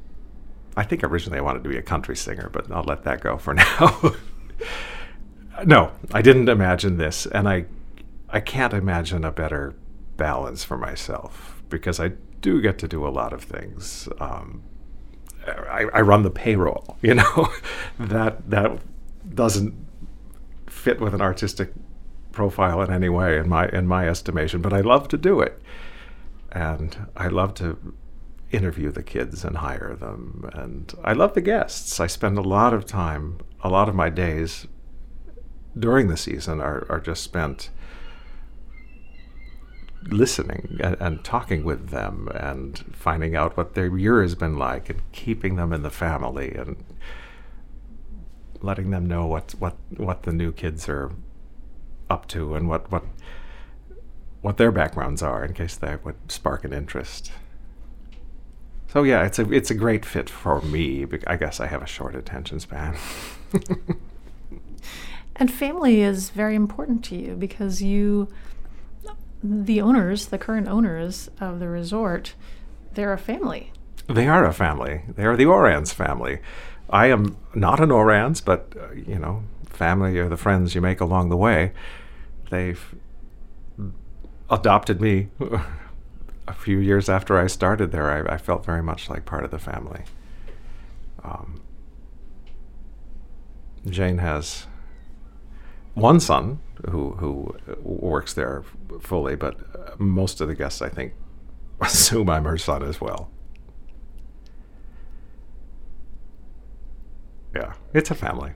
I 0.75 0.84
think 0.84 1.03
originally 1.03 1.39
I 1.39 1.42
wanted 1.42 1.63
to 1.63 1.70
be 1.70 1.77
a 1.77 1.82
country 1.82 2.15
singer, 2.15 2.50
but 2.51 2.72
I'll 2.72 2.84
let 2.84 3.03
that 3.03 3.22
go 3.22 3.38
for 3.38 3.53
now. 3.53 4.13
no, 5.65 5.92
I 6.12 6.22
didn't 6.22 6.50
imagine 6.50 6.98
this, 6.98 7.25
and 7.27 7.48
I 7.48 7.65
I 8.30 8.39
can't 8.39 8.74
imagine 8.74 9.24
a 9.24 9.32
better 9.32 9.75
balance 10.18 10.63
for 10.63 10.77
myself 10.77 11.62
because 11.70 12.00
I 12.00 12.13
do 12.42 12.62
get 12.62 12.77
to 12.80 12.88
do 12.88 13.08
a 13.08 13.10
lot 13.10 13.34
of 13.34 13.44
things. 13.44 14.10
Um, 14.20 14.63
I, 15.46 15.86
I 15.94 16.01
run 16.01 16.24
the 16.24 16.32
payroll, 16.32 16.98
you 17.01 17.15
know, 17.15 17.50
that 18.00 18.50
that 18.50 18.80
doesn't 19.34 19.74
fit 20.68 21.00
with 21.00 21.13
an 21.13 21.22
artistic 21.22 21.72
profile 22.32 22.82
in 22.82 22.92
any 22.92 23.10
way 23.10 23.38
in 23.38 23.48
my 23.48 23.68
in 23.70 23.88
my 23.88 24.08
estimation, 24.08 24.62
but 24.62 24.74
I 24.74 24.82
love 24.82 25.08
to 25.10 25.18
do 25.18 25.39
it, 25.39 25.62
and 26.51 27.08
I 27.15 27.27
love 27.27 27.53
to 27.56 27.94
interview 28.53 28.91
the 28.91 29.03
kids 29.03 29.43
and 29.43 29.57
hire 29.57 29.95
them, 30.00 30.50
and 30.53 30.93
I 31.03 31.13
love 31.13 31.33
the 31.33 31.41
guests. 31.41 32.00
I 32.00 32.07
spend 32.07 32.38
a 32.38 32.41
lot 32.41 32.74
of 32.74 32.86
time, 32.86 33.39
a 33.62 33.69
lot 33.69 33.89
of 33.89 33.95
my 33.95 34.10
days 34.10 34.67
during 35.77 36.07
the 36.07 36.17
season 36.17 36.62
are 36.62 36.86
are 36.89 37.00
just 37.00 37.24
spent 37.24 37.69
listening 40.07 40.79
and, 40.83 40.98
and 41.00 41.24
talking 41.24 41.63
with 41.63 41.89
them 41.89 42.27
and 42.36 42.83
finding 42.93 43.36
out 43.36 43.55
what 43.55 43.74
their 43.74 43.98
year 43.98 44.22
has 44.22 44.36
been 44.36 44.57
like 44.57 44.89
and 44.89 45.01
keeping 45.12 45.55
them 45.55 45.72
in 45.72 45.81
the 45.81 45.89
family 45.89 46.53
and 46.53 46.83
letting 48.62 48.91
them 48.91 49.05
know 49.05 49.25
what 49.25 49.51
what 49.60 49.75
what 49.98 50.24
the 50.24 50.31
new 50.31 50.51
kids 50.51 50.88
are 50.89 51.12
up 52.10 52.27
to 52.27 52.53
and 52.55 52.69
what 52.69 52.91
what 52.91 53.03
what 54.41 54.57
their 54.57 54.72
backgrounds 54.72 55.24
are 55.24 55.45
in 55.45 55.53
case 55.53 55.75
that 55.77 56.03
would 56.03 56.15
spark 56.29 56.65
an 56.65 56.74
interest. 56.74 57.31
So 58.93 59.03
yeah, 59.03 59.25
it's 59.25 59.39
a 59.39 59.51
it's 59.51 59.71
a 59.71 59.75
great 59.75 60.05
fit 60.05 60.29
for 60.29 60.62
me. 60.62 61.05
I 61.27 61.35
guess 61.35 61.59
I 61.59 61.67
have 61.67 61.81
a 61.81 61.88
short 61.88 62.15
attention 62.15 62.59
span. 62.59 62.95
And 65.35 65.51
family 65.51 66.01
is 66.01 66.29
very 66.29 66.55
important 66.55 67.03
to 67.05 67.15
you 67.15 67.35
because 67.35 67.81
you, 67.81 68.27
the 69.43 69.81
owners, 69.81 70.27
the 70.27 70.38
current 70.38 70.67
owners 70.67 71.29
of 71.39 71.59
the 71.59 71.67
resort, 71.67 72.35
they're 72.93 73.13
a 73.13 73.17
family. 73.17 73.71
They 74.07 74.27
are 74.27 74.45
a 74.45 74.53
family. 74.53 75.01
They 75.07 75.25
are 75.25 75.35
the 75.35 75.45
Orans 75.45 75.91
family. 75.91 76.39
I 76.89 77.07
am 77.07 77.38
not 77.55 77.79
an 77.79 77.89
Orans, 77.89 78.41
but 78.41 78.73
uh, 78.79 78.93
you 78.93 79.17
know, 79.17 79.43
family 79.65 80.19
are 80.19 80.29
the 80.29 80.38
friends 80.38 80.75
you 80.75 80.81
make 80.81 81.01
along 81.01 81.29
the 81.29 81.38
way. 81.38 81.71
They've 82.51 82.93
adopted 84.51 85.01
me 85.01 85.29
a 86.47 86.53
few 86.53 86.77
years 86.79 87.09
after 87.09 87.38
I 87.38 87.47
started 87.47 87.91
there. 87.91 88.29
I, 88.29 88.33
I 88.33 88.38
felt 88.38 88.65
very 88.65 88.83
much 88.83 89.09
like 89.09 89.25
part 89.25 89.45
of 89.45 89.51
the 89.51 89.59
family. 89.59 90.03
Um, 91.23 91.62
Jane 93.85 94.17
has 94.17 94.67
one 95.93 96.19
son 96.19 96.59
who 96.89 97.12
who 97.12 97.55
works 97.81 98.33
there 98.33 98.63
fully, 99.01 99.35
but 99.35 100.00
most 100.00 100.41
of 100.41 100.47
the 100.47 100.55
guests, 100.55 100.81
I 100.81 100.89
think, 100.89 101.13
assume 101.81 102.29
I'm 102.29 102.45
her 102.45 102.57
son 102.57 102.83
as 102.83 103.00
well. 103.00 103.29
Yeah, 107.55 107.73
it's 107.93 108.09
a 108.09 108.15
family. 108.15 108.53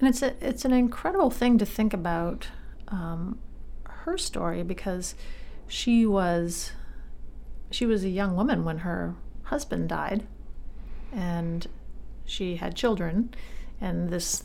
And 0.00 0.08
it's 0.08 0.22
a, 0.22 0.34
it's 0.40 0.64
an 0.64 0.72
incredible 0.72 1.30
thing 1.30 1.58
to 1.58 1.66
think 1.66 1.92
about 1.92 2.48
um, 2.88 3.38
her 3.84 4.16
story 4.16 4.62
because 4.62 5.14
she 5.68 6.06
was 6.06 6.72
she 7.70 7.86
was 7.86 8.02
a 8.02 8.08
young 8.08 8.34
woman 8.34 8.64
when 8.64 8.78
her 8.78 9.14
husband 9.44 9.88
died, 9.88 10.26
and 11.12 11.66
she 12.24 12.56
had 12.56 12.74
children, 12.74 13.34
and 13.80 14.08
this 14.08 14.44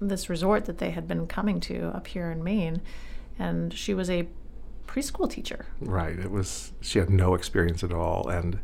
this 0.00 0.28
resort 0.28 0.66
that 0.66 0.78
they 0.78 0.90
had 0.90 1.08
been 1.08 1.26
coming 1.26 1.60
to 1.60 1.88
up 1.88 2.06
here 2.06 2.30
in 2.30 2.44
Maine, 2.44 2.80
and 3.38 3.72
she 3.72 3.94
was 3.94 4.10
a 4.10 4.28
preschool 4.86 5.28
teacher. 5.28 5.66
Right. 5.80 6.18
It 6.18 6.30
was 6.30 6.72
she 6.80 6.98
had 6.98 7.10
no 7.10 7.34
experience 7.34 7.82
at 7.82 7.92
all, 7.92 8.28
and 8.28 8.60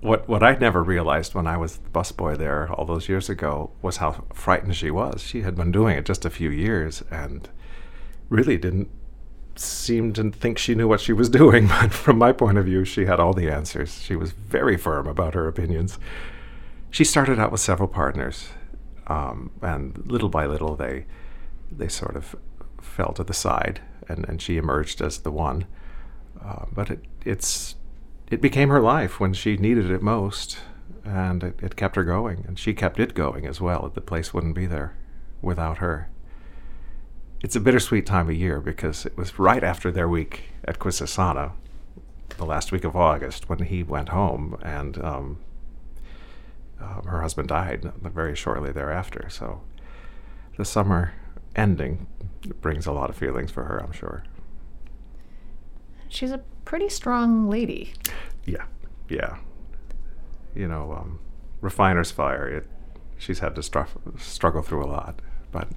what 0.00 0.28
what 0.28 0.42
I 0.42 0.54
never 0.54 0.82
realized 0.82 1.34
when 1.34 1.46
I 1.46 1.56
was 1.56 1.76
the 1.78 1.90
busboy 1.90 2.38
there 2.38 2.72
all 2.72 2.84
those 2.84 3.08
years 3.08 3.28
ago 3.28 3.70
was 3.82 3.98
how 3.98 4.24
frightened 4.32 4.76
she 4.76 4.90
was. 4.90 5.22
She 5.22 5.42
had 5.42 5.56
been 5.56 5.72
doing 5.72 5.96
it 5.96 6.06
just 6.06 6.24
a 6.24 6.30
few 6.30 6.50
years 6.50 7.02
and 7.10 7.48
really 8.28 8.56
didn't 8.56 8.88
seem 9.60 10.12
to 10.14 10.30
think 10.30 10.58
she 10.58 10.74
knew 10.74 10.88
what 10.88 11.00
she 11.00 11.12
was 11.12 11.28
doing. 11.40 11.68
But 11.68 11.92
from 11.92 12.18
my 12.18 12.32
point 12.32 12.58
of 12.58 12.64
view, 12.64 12.84
she 12.84 13.06
had 13.06 13.20
all 13.20 13.32
the 13.32 13.50
answers. 13.50 14.00
She 14.02 14.16
was 14.16 14.32
very 14.32 14.76
firm 14.76 15.06
about 15.06 15.34
her 15.34 15.46
opinions. 15.48 15.98
She 16.90 17.04
started 17.04 17.38
out 17.38 17.52
with 17.52 17.60
several 17.60 17.88
partners, 17.88 18.48
um, 19.06 19.52
and 19.62 20.10
little 20.10 20.28
by 20.28 20.46
little 20.46 20.74
they 20.74 21.06
they 21.70 21.88
sort 21.88 22.16
of 22.16 22.34
fell 22.80 23.12
to 23.12 23.22
the 23.22 23.34
side, 23.34 23.80
and, 24.08 24.28
and 24.28 24.42
she 24.42 24.56
emerged 24.56 25.00
as 25.00 25.18
the 25.18 25.30
one. 25.30 25.66
Uh, 26.42 26.64
but 26.72 26.90
it 26.90 27.04
it's 27.24 27.76
it 28.30 28.40
became 28.40 28.68
her 28.70 28.80
life 28.80 29.20
when 29.20 29.32
she 29.32 29.56
needed 29.56 29.90
it 29.90 30.02
most, 30.02 30.58
and 31.04 31.44
it, 31.44 31.60
it 31.62 31.76
kept 31.76 31.96
her 31.96 32.04
going, 32.04 32.44
and 32.46 32.58
she 32.58 32.74
kept 32.74 32.98
it 32.98 33.14
going 33.14 33.46
as 33.46 33.60
well. 33.60 33.90
The 33.92 34.00
place 34.00 34.34
wouldn't 34.34 34.54
be 34.54 34.66
there 34.66 34.96
without 35.42 35.78
her. 35.78 36.08
It's 37.42 37.56
a 37.56 37.60
bittersweet 37.60 38.04
time 38.04 38.28
of 38.28 38.34
year 38.34 38.60
because 38.60 39.06
it 39.06 39.16
was 39.16 39.38
right 39.38 39.64
after 39.64 39.90
their 39.90 40.08
week 40.08 40.44
at 40.64 40.78
Quisisana, 40.78 41.52
the 42.36 42.44
last 42.44 42.70
week 42.70 42.84
of 42.84 42.94
August, 42.94 43.48
when 43.48 43.60
he 43.60 43.82
went 43.82 44.10
home, 44.10 44.58
and 44.62 45.02
um, 45.02 45.38
uh, 46.80 47.02
her 47.02 47.22
husband 47.22 47.48
died 47.48 47.92
very 48.02 48.36
shortly 48.36 48.72
thereafter. 48.72 49.28
So 49.30 49.62
the 50.58 50.66
summer 50.66 51.14
ending 51.56 52.06
brings 52.60 52.86
a 52.86 52.92
lot 52.92 53.08
of 53.08 53.16
feelings 53.16 53.50
for 53.50 53.64
her, 53.64 53.82
I'm 53.82 53.92
sure. 53.92 54.22
She's 56.08 56.32
a 56.32 56.42
pretty 56.66 56.90
strong 56.90 57.48
lady. 57.48 57.94
Yeah, 58.44 58.64
yeah. 59.08 59.38
You 60.54 60.68
know, 60.68 60.92
um, 60.92 61.20
refiner's 61.62 62.10
fire. 62.10 62.48
It, 62.48 62.66
she's 63.16 63.38
had 63.38 63.54
to 63.54 63.62
stru- 63.62 64.20
struggle 64.20 64.60
through 64.60 64.84
a 64.84 64.88
lot, 64.88 65.20
but 65.52 65.68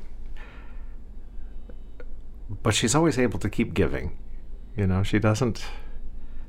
but 2.62 2.74
she's 2.74 2.95
always 2.95 3.17
able 3.17 3.39
to 3.39 3.50
keep 3.50 3.74
giving. 3.74 4.17
You 4.75 4.88
know, 4.88 5.03
she 5.03 5.19
doesn't 5.19 5.63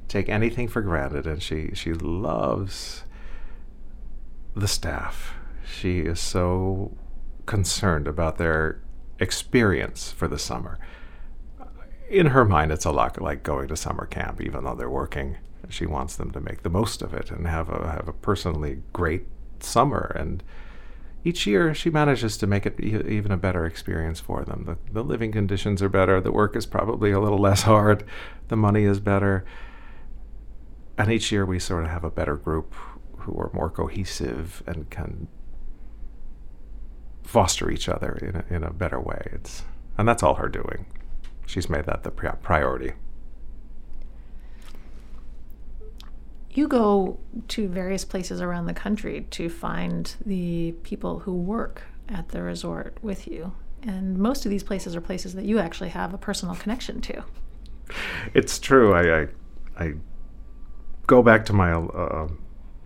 take 0.08 0.28
anything 0.28 0.68
for 0.68 0.82
granted, 0.82 1.26
and 1.26 1.42
she 1.42 1.70
she 1.74 1.92
loves 1.92 3.04
the 4.54 4.68
staff. 4.68 5.34
She 5.64 6.00
is 6.00 6.20
so 6.20 6.96
concerned 7.46 8.06
about 8.06 8.38
their 8.38 8.80
experience 9.18 10.12
for 10.12 10.28
the 10.28 10.38
summer. 10.38 10.78
In 12.08 12.26
her 12.26 12.44
mind, 12.44 12.70
it's 12.70 12.84
a 12.84 12.92
lot 12.92 13.20
like 13.20 13.42
going 13.42 13.68
to 13.68 13.76
summer 13.76 14.06
camp, 14.06 14.40
even 14.40 14.64
though 14.64 14.74
they're 14.74 14.90
working. 14.90 15.38
She 15.68 15.86
wants 15.86 16.16
them 16.16 16.30
to 16.32 16.40
make 16.40 16.62
the 16.62 16.70
most 16.70 17.02
of 17.02 17.14
it 17.14 17.30
and 17.30 17.46
have 17.46 17.68
a 17.68 17.90
have 17.90 18.08
a 18.08 18.12
personally 18.12 18.82
great 18.92 19.26
summer 19.60 20.14
and 20.14 20.42
each 21.24 21.46
year 21.46 21.74
she 21.74 21.88
manages 21.88 22.36
to 22.36 22.46
make 22.46 22.66
it 22.66 22.78
even 22.78 23.32
a 23.32 23.36
better 23.36 23.64
experience 23.64 24.20
for 24.20 24.44
them. 24.44 24.64
The, 24.66 24.92
the 24.92 25.02
living 25.02 25.32
conditions 25.32 25.82
are 25.82 25.88
better, 25.88 26.20
the 26.20 26.30
work 26.30 26.54
is 26.54 26.66
probably 26.66 27.10
a 27.12 27.20
little 27.20 27.38
less 27.40 27.62
hard, 27.62 28.04
the 28.48 28.56
money 28.56 28.84
is 28.84 29.00
better. 29.00 29.44
And 30.98 31.10
each 31.10 31.32
year 31.32 31.44
we 31.44 31.58
sort 31.58 31.84
of 31.84 31.90
have 31.90 32.04
a 32.04 32.10
better 32.10 32.36
group 32.36 32.74
who 33.18 33.32
are 33.38 33.50
more 33.54 33.70
cohesive 33.70 34.62
and 34.66 34.90
can 34.90 35.28
foster 37.22 37.70
each 37.70 37.88
other 37.88 38.12
in 38.12 38.36
a, 38.36 38.54
in 38.54 38.62
a 38.62 38.72
better 38.72 39.00
way. 39.00 39.28
It's, 39.32 39.64
and 39.96 40.06
that's 40.06 40.22
all 40.22 40.34
her 40.34 40.48
doing. 40.48 40.86
She's 41.46 41.70
made 41.70 41.86
that 41.86 42.02
the 42.02 42.10
priority. 42.10 42.92
You 46.54 46.68
go 46.68 47.18
to 47.48 47.68
various 47.68 48.04
places 48.04 48.40
around 48.40 48.66
the 48.66 48.74
country 48.74 49.26
to 49.32 49.48
find 49.48 50.14
the 50.24 50.72
people 50.84 51.18
who 51.18 51.34
work 51.34 51.82
at 52.08 52.28
the 52.28 52.42
resort 52.42 52.96
with 53.02 53.26
you. 53.26 53.52
And 53.82 54.16
most 54.18 54.46
of 54.46 54.50
these 54.50 54.62
places 54.62 54.94
are 54.94 55.00
places 55.00 55.34
that 55.34 55.44
you 55.44 55.58
actually 55.58 55.90
have 55.90 56.14
a 56.14 56.18
personal 56.18 56.54
connection 56.54 57.00
to. 57.02 57.24
It's 58.32 58.58
true. 58.58 58.94
I, 58.94 59.22
I, 59.22 59.28
I 59.78 59.94
go 61.06 61.22
back 61.22 61.44
to 61.46 61.52
my 61.52 61.72
uh, 61.72 62.28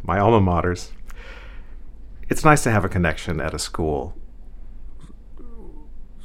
my 0.02 0.18
alma 0.18 0.40
maters. 0.40 0.90
It's 2.28 2.44
nice 2.44 2.62
to 2.64 2.70
have 2.70 2.84
a 2.84 2.88
connection 2.88 3.40
at 3.40 3.54
a 3.54 3.58
school, 3.58 4.16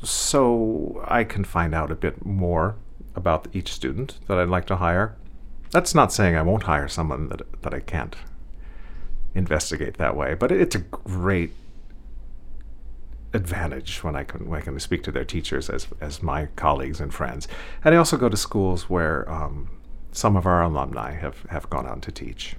so 0.02 1.04
I 1.08 1.24
can 1.24 1.44
find 1.44 1.76
out 1.76 1.92
a 1.92 1.96
bit 1.96 2.26
more 2.26 2.78
about 3.16 3.48
each 3.54 3.72
student 3.72 4.20
that 4.28 4.38
I'd 4.38 4.50
like 4.50 4.66
to 4.68 4.78
hire. 4.78 5.16
That's 5.74 5.96
not 5.96 6.14
saying 6.14 6.36
I 6.36 6.44
won't 6.44 6.64
hire 6.64 6.88
someone 6.88 7.30
that 7.30 7.42
that 7.64 7.74
I 7.74 7.80
can't 7.80 8.16
investigate 9.34 9.98
that 9.98 10.16
way, 10.16 10.36
but 10.36 10.52
it's 10.52 10.76
a 10.76 10.80
great 10.80 11.54
advantage 13.34 14.04
when 14.04 14.16
I 14.16 14.24
can 14.24 14.48
when 14.48 14.62
I 14.62 14.64
can 14.64 14.80
speak 14.80 15.02
to 15.04 15.12
their 15.12 15.26
teachers 15.26 15.72
as 15.72 15.88
as 16.00 16.22
my 16.22 16.46
colleagues 16.56 17.02
and 17.02 17.12
friends. 17.12 17.48
And 17.84 17.96
I 17.96 17.98
also 17.98 18.18
go 18.18 18.30
to 18.30 18.38
schools 18.38 18.88
where 18.88 19.28
um, 19.28 19.72
some 20.12 20.38
of 20.38 20.46
our 20.46 20.62
alumni 20.62 21.14
have 21.14 21.42
have 21.50 21.68
gone 21.72 21.88
on 21.88 22.02
to 22.02 22.12
teach, 22.12 22.56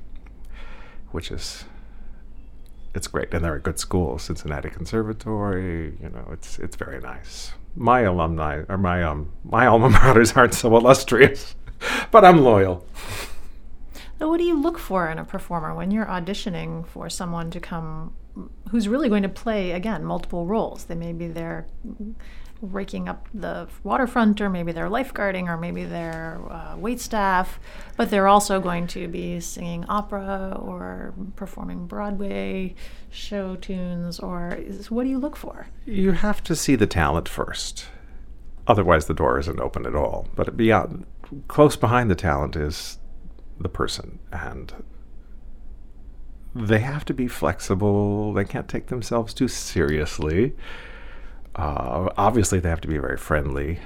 which 1.13 1.31
is 1.31 1.67
it's 2.97 3.07
great, 3.07 3.33
and 3.33 3.45
they're 3.45 3.55
a 3.55 3.61
good 3.61 3.79
school, 3.79 4.19
Cincinnati 4.19 4.71
Conservatory. 4.71 5.97
You 6.03 6.09
know, 6.09 6.31
it's 6.33 6.59
it's 6.59 6.75
very 6.75 7.01
nice. 7.01 7.53
My 7.77 8.01
alumni 8.01 8.65
or 8.69 8.77
my 8.77 9.05
um 9.05 9.31
my 9.45 9.69
alma 9.69 9.89
maters 9.99 10.37
aren't 10.37 10.55
so 10.55 10.77
illustrious, 10.77 11.55
but 12.15 12.25
I'm 12.25 12.45
loyal. 12.45 12.87
So, 14.21 14.29
what 14.29 14.39
do 14.39 14.45
you 14.45 14.57
look 14.57 14.79
for 14.79 15.11
in 15.11 15.19
a 15.19 15.25
performer 15.25 15.75
when 15.75 15.91
you're 15.91 16.07
auditioning 16.07 16.87
for 16.87 17.11
someone 17.11 17.51
to 17.51 17.59
come 17.59 18.15
who's 18.71 18.87
really 18.87 19.09
going 19.09 19.25
to 19.25 19.29
play, 19.29 19.73
again, 19.73 20.05
multiple 20.05 20.47
roles? 20.47 20.85
They 20.85 20.95
maybe 20.95 21.27
they're 21.27 21.67
raking 22.63 23.09
up 23.09 23.27
the 23.35 23.67
waterfront, 23.83 24.41
or 24.41 24.49
maybe 24.49 24.71
they're 24.71 24.89
lifeguarding, 24.89 25.49
or 25.49 25.57
maybe 25.57 25.85
they're 25.85 26.41
uh, 26.49 26.77
wait 26.77 27.01
staff, 27.01 27.59
but 27.97 28.11
they're 28.11 28.29
also 28.29 28.61
going 28.61 28.87
to 28.87 29.09
be 29.09 29.41
singing 29.41 29.85
opera 29.89 30.57
or 30.63 31.15
performing 31.35 31.89
Broadway 31.89 32.77
show 33.11 33.57
tunes. 33.57 34.21
Or 34.21 34.55
is, 34.55 34.89
what 34.89 35.03
do 35.03 35.11
you 35.11 35.19
look 35.19 35.35
for? 35.35 35.67
You 35.85 36.13
have 36.13 36.45
to 36.45 36.55
see 36.55 36.77
the 36.77 36.87
talent 36.87 37.29
first. 37.29 37.87
Otherwise, 38.69 39.07
the 39.07 39.15
door 39.15 39.41
isn't 39.41 39.59
open 39.59 39.85
at 39.85 39.97
all. 39.97 40.29
But 40.37 40.57
beyond, 40.57 41.07
close 41.49 41.77
behind 41.77 42.11
the 42.11 42.15
talent 42.15 42.57
is 42.57 42.99
the 43.59 43.69
person 43.69 44.19
and 44.33 44.73
they 46.55 46.81
have 46.81 47.05
to 47.07 47.15
be 47.15 47.27
flexible. 47.27 48.33
They 48.33 48.45
can't 48.45 48.69
take 48.69 48.87
themselves 48.87 49.35
too 49.35 49.49
seriously. 49.49 50.55
Uh, 51.57 52.11
obviously 52.17 52.61
they 52.61 52.69
have 52.69 52.81
to 52.83 52.89
be 52.89 52.99
very 52.99 53.17
friendly. 53.17 53.81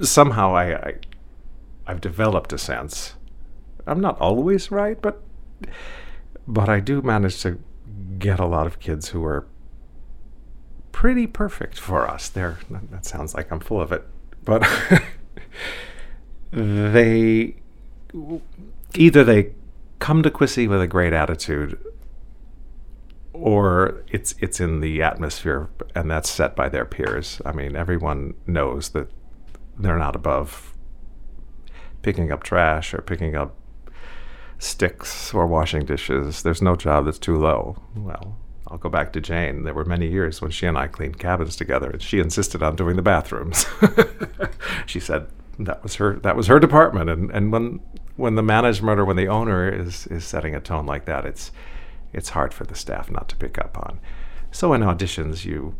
Somehow 0.00 0.54
I, 0.54 0.74
I 0.74 0.94
i've 1.86 2.00
developed 2.00 2.52
a 2.52 2.58
sense. 2.58 3.14
I'm 3.86 4.00
not 4.00 4.20
always 4.20 4.70
right 4.70 5.00
but 5.00 5.22
but 6.48 6.68
i 6.68 6.80
do 6.80 7.00
manage 7.02 7.40
to 7.42 7.58
get 8.18 8.38
a 8.40 8.46
lot 8.46 8.66
of 8.66 8.78
kids 8.80 9.08
who 9.08 9.24
are 9.24 9.46
pretty 10.92 11.26
perfect 11.26 11.78
for 11.78 12.08
us. 12.08 12.28
There 12.28 12.58
that 12.90 13.06
sounds 13.06 13.34
like 13.34 13.50
i'm 13.50 13.60
full 13.60 13.80
of 13.80 13.92
it 13.92 14.04
but 14.44 14.66
they 16.52 17.56
either 18.94 19.24
they 19.24 19.52
come 19.98 20.22
to 20.22 20.30
Quissy 20.30 20.68
with 20.68 20.80
a 20.80 20.86
great 20.86 21.12
attitude 21.12 21.78
or 23.32 24.02
it's 24.08 24.34
it's 24.40 24.60
in 24.60 24.80
the 24.80 25.02
atmosphere 25.02 25.68
and 25.94 26.10
that's 26.10 26.30
set 26.30 26.56
by 26.56 26.68
their 26.68 26.84
peers. 26.84 27.40
I 27.44 27.52
mean, 27.52 27.76
everyone 27.76 28.34
knows 28.46 28.90
that 28.90 29.10
they're 29.78 29.98
not 29.98 30.16
above 30.16 30.74
picking 32.02 32.32
up 32.32 32.42
trash 32.42 32.94
or 32.94 33.02
picking 33.02 33.34
up 33.34 33.54
sticks 34.58 35.34
or 35.34 35.46
washing 35.46 35.84
dishes. 35.84 36.42
There's 36.42 36.62
no 36.62 36.76
job 36.76 37.04
that's 37.04 37.18
too 37.18 37.36
low. 37.36 37.82
Well, 37.94 38.38
I'll 38.68 38.78
go 38.78 38.88
back 38.88 39.12
to 39.12 39.20
Jane. 39.20 39.64
There 39.64 39.74
were 39.74 39.84
many 39.84 40.08
years 40.08 40.40
when 40.40 40.50
she 40.50 40.66
and 40.66 40.78
I 40.78 40.86
cleaned 40.86 41.18
cabins 41.18 41.56
together, 41.56 41.90
and 41.90 42.02
she 42.02 42.18
insisted 42.18 42.62
on 42.62 42.76
doing 42.76 42.96
the 42.96 43.02
bathrooms. 43.02 43.66
she 44.86 45.00
said 45.00 45.28
that 45.58 45.82
was 45.82 45.96
her 45.96 46.18
that 46.20 46.36
was 46.36 46.46
her 46.48 46.60
department, 46.60 47.10
and, 47.10 47.30
and 47.30 47.52
when 47.52 47.80
when 48.16 48.34
the 48.34 48.42
management 48.42 48.98
or 49.00 49.04
when 49.04 49.16
the 49.16 49.28
owner 49.28 49.68
is 49.68 50.06
is 50.08 50.24
setting 50.24 50.54
a 50.54 50.60
tone 50.60 50.86
like 50.86 51.04
that, 51.06 51.24
it's 51.24 51.52
it's 52.12 52.30
hard 52.30 52.52
for 52.52 52.64
the 52.64 52.74
staff 52.74 53.10
not 53.10 53.28
to 53.28 53.36
pick 53.36 53.58
up 53.58 53.78
on. 53.78 54.00
So 54.50 54.72
in 54.72 54.82
auditions, 54.82 55.44
you 55.44 55.76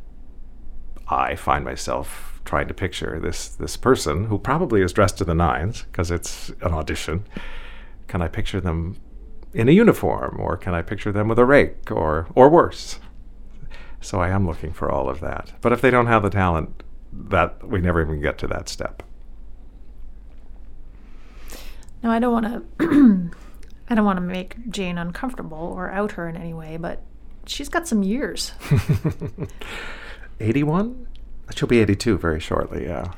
I 1.08 1.36
find 1.36 1.64
myself 1.64 2.40
trying 2.44 2.68
to 2.68 2.74
picture 2.74 3.18
this 3.20 3.48
this 3.48 3.76
person 3.76 4.26
who 4.26 4.38
probably 4.38 4.82
is 4.82 4.92
dressed 4.92 5.18
to 5.18 5.24
the 5.24 5.34
nines 5.34 5.82
because 5.82 6.10
it's 6.10 6.50
an 6.60 6.72
audition. 6.72 7.24
Can 8.08 8.22
I 8.22 8.28
picture 8.28 8.60
them 8.60 8.96
in 9.52 9.68
a 9.68 9.72
uniform, 9.72 10.36
or 10.38 10.56
can 10.56 10.74
I 10.74 10.82
picture 10.82 11.12
them 11.12 11.28
with 11.28 11.38
a 11.38 11.44
rake, 11.44 11.90
or 11.90 12.28
or 12.34 12.48
worse? 12.48 13.00
So 14.00 14.20
I 14.20 14.28
am 14.28 14.46
looking 14.46 14.72
for 14.72 14.90
all 14.90 15.08
of 15.08 15.20
that. 15.20 15.52
But 15.60 15.72
if 15.72 15.80
they 15.80 15.90
don't 15.90 16.06
have 16.06 16.22
the 16.22 16.30
talent, 16.30 16.82
that 17.12 17.66
we 17.66 17.80
never 17.80 18.02
even 18.02 18.20
get 18.20 18.38
to 18.38 18.46
that 18.48 18.68
step. 18.68 19.02
Now, 22.06 22.12
I 22.12 22.20
don't 22.20 22.32
want 22.32 22.78
to. 22.78 23.30
I 23.90 23.94
don't 23.96 24.04
want 24.04 24.18
to 24.18 24.20
make 24.20 24.70
Jane 24.70 24.96
uncomfortable 24.96 25.58
or 25.58 25.90
out 25.90 26.12
her 26.12 26.28
in 26.28 26.36
any 26.36 26.54
way, 26.54 26.76
but 26.76 27.02
she's 27.46 27.68
got 27.68 27.88
some 27.88 28.04
years. 28.04 28.52
81? 30.40 31.08
She'll 31.56 31.66
be 31.66 31.80
82 31.80 32.16
very 32.18 32.38
shortly, 32.38 32.84
yeah. 32.84 33.12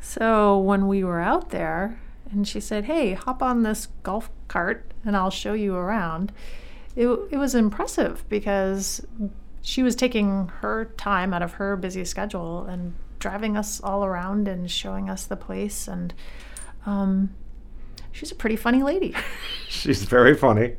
So 0.00 0.56
when 0.56 0.88
we 0.88 1.04
were 1.04 1.20
out 1.20 1.50
there 1.50 2.00
and 2.30 2.48
she 2.48 2.60
said, 2.60 2.86
Hey, 2.86 3.12
hop 3.12 3.42
on 3.42 3.62
this 3.62 3.88
golf 4.04 4.30
cart 4.48 4.90
and 5.04 5.18
I'll 5.18 5.28
show 5.28 5.52
you 5.52 5.76
around, 5.76 6.32
it, 6.96 7.08
it 7.30 7.36
was 7.36 7.54
impressive 7.54 8.26
because 8.30 9.04
she 9.60 9.82
was 9.82 9.94
taking 9.94 10.50
her 10.60 10.86
time 10.96 11.34
out 11.34 11.42
of 11.42 11.52
her 11.52 11.76
busy 11.76 12.06
schedule 12.06 12.64
and 12.64 12.94
driving 13.18 13.58
us 13.58 13.82
all 13.82 14.02
around 14.02 14.48
and 14.48 14.70
showing 14.70 15.10
us 15.10 15.26
the 15.26 15.36
place. 15.36 15.86
And 15.86 16.14
um, 16.86 17.34
she's 18.12 18.32
a 18.32 18.34
pretty 18.34 18.56
funny 18.56 18.82
lady. 18.82 19.14
She's 19.68 20.02
very 20.02 20.34
funny. 20.34 20.76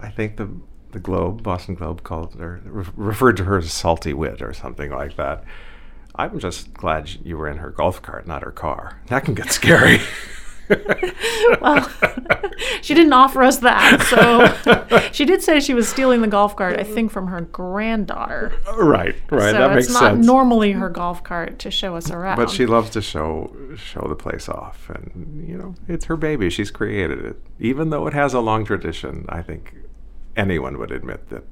I 0.00 0.08
think 0.10 0.36
the 0.36 0.50
the 0.92 0.98
Globe, 0.98 1.42
Boston 1.42 1.76
Globe, 1.76 2.02
called 2.02 2.34
her 2.34 2.60
re- 2.64 2.84
referred 2.96 3.36
to 3.36 3.44
her 3.44 3.58
as 3.58 3.72
salty 3.72 4.12
wit 4.12 4.42
or 4.42 4.52
something 4.52 4.90
like 4.90 5.16
that. 5.16 5.44
I'm 6.16 6.40
just 6.40 6.74
glad 6.74 7.08
you 7.24 7.36
were 7.38 7.48
in 7.48 7.58
her 7.58 7.70
golf 7.70 8.02
cart, 8.02 8.26
not 8.26 8.42
her 8.42 8.50
car. 8.50 9.00
That 9.06 9.24
can 9.24 9.34
get 9.34 9.52
scary. 9.52 10.00
well, 11.60 11.88
she 12.82 12.94
didn't 12.94 13.12
offer 13.12 13.42
us 13.42 13.58
that. 13.58 14.02
So 14.02 15.08
she 15.12 15.24
did 15.24 15.42
say 15.42 15.60
she 15.60 15.74
was 15.74 15.88
stealing 15.88 16.20
the 16.20 16.28
golf 16.28 16.56
cart, 16.56 16.78
I 16.78 16.84
think, 16.84 17.10
from 17.10 17.28
her 17.28 17.42
granddaughter. 17.42 18.52
right, 18.76 19.14
right. 19.30 19.50
so 19.50 19.52
that 19.52 19.76
it's 19.76 19.88
makes 19.88 20.00
not 20.00 20.12
sense. 20.14 20.26
normally 20.26 20.72
her 20.72 20.88
golf 20.88 21.22
cart 21.24 21.58
to 21.60 21.70
show 21.70 21.96
us 21.96 22.10
around. 22.10 22.36
But 22.36 22.50
she 22.50 22.66
loves 22.66 22.90
to 22.90 23.02
show 23.02 23.54
show 23.76 24.06
the 24.08 24.16
place 24.16 24.48
off, 24.48 24.90
and 24.90 25.44
you 25.46 25.56
know 25.56 25.74
it's 25.88 26.06
her 26.06 26.16
baby. 26.16 26.50
She's 26.50 26.70
created 26.70 27.24
it, 27.24 27.36
even 27.58 27.90
though 27.90 28.06
it 28.06 28.14
has 28.14 28.34
a 28.34 28.40
long 28.40 28.64
tradition. 28.64 29.26
I 29.28 29.42
think 29.42 29.74
anyone 30.36 30.78
would 30.78 30.92
admit 30.92 31.28
that 31.30 31.44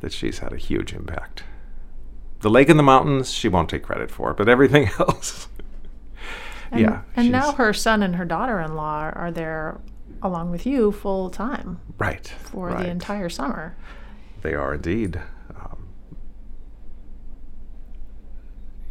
that 0.00 0.12
she's 0.12 0.40
had 0.40 0.52
a 0.52 0.56
huge 0.58 0.92
impact. 0.92 1.44
The 2.40 2.50
lake 2.50 2.68
and 2.68 2.78
the 2.78 2.82
mountains, 2.82 3.32
she 3.32 3.48
won't 3.48 3.70
take 3.70 3.84
credit 3.84 4.10
for, 4.10 4.34
but 4.34 4.48
everything 4.48 4.90
else, 4.98 5.48
and, 6.72 6.80
yeah. 6.80 7.02
And 7.14 7.30
now 7.30 7.52
her 7.52 7.72
son 7.72 8.02
and 8.02 8.16
her 8.16 8.24
daughter-in-law 8.24 9.12
are 9.14 9.30
there 9.30 9.80
along 10.22 10.50
with 10.50 10.66
you 10.66 10.92
full 10.92 11.30
time 11.30 11.80
right 11.98 12.26
for 12.26 12.68
right. 12.68 12.78
the 12.78 12.88
entire 12.88 13.28
summer. 13.28 13.76
They 14.42 14.54
are 14.54 14.74
indeed. 14.74 15.20
Um, 15.54 15.88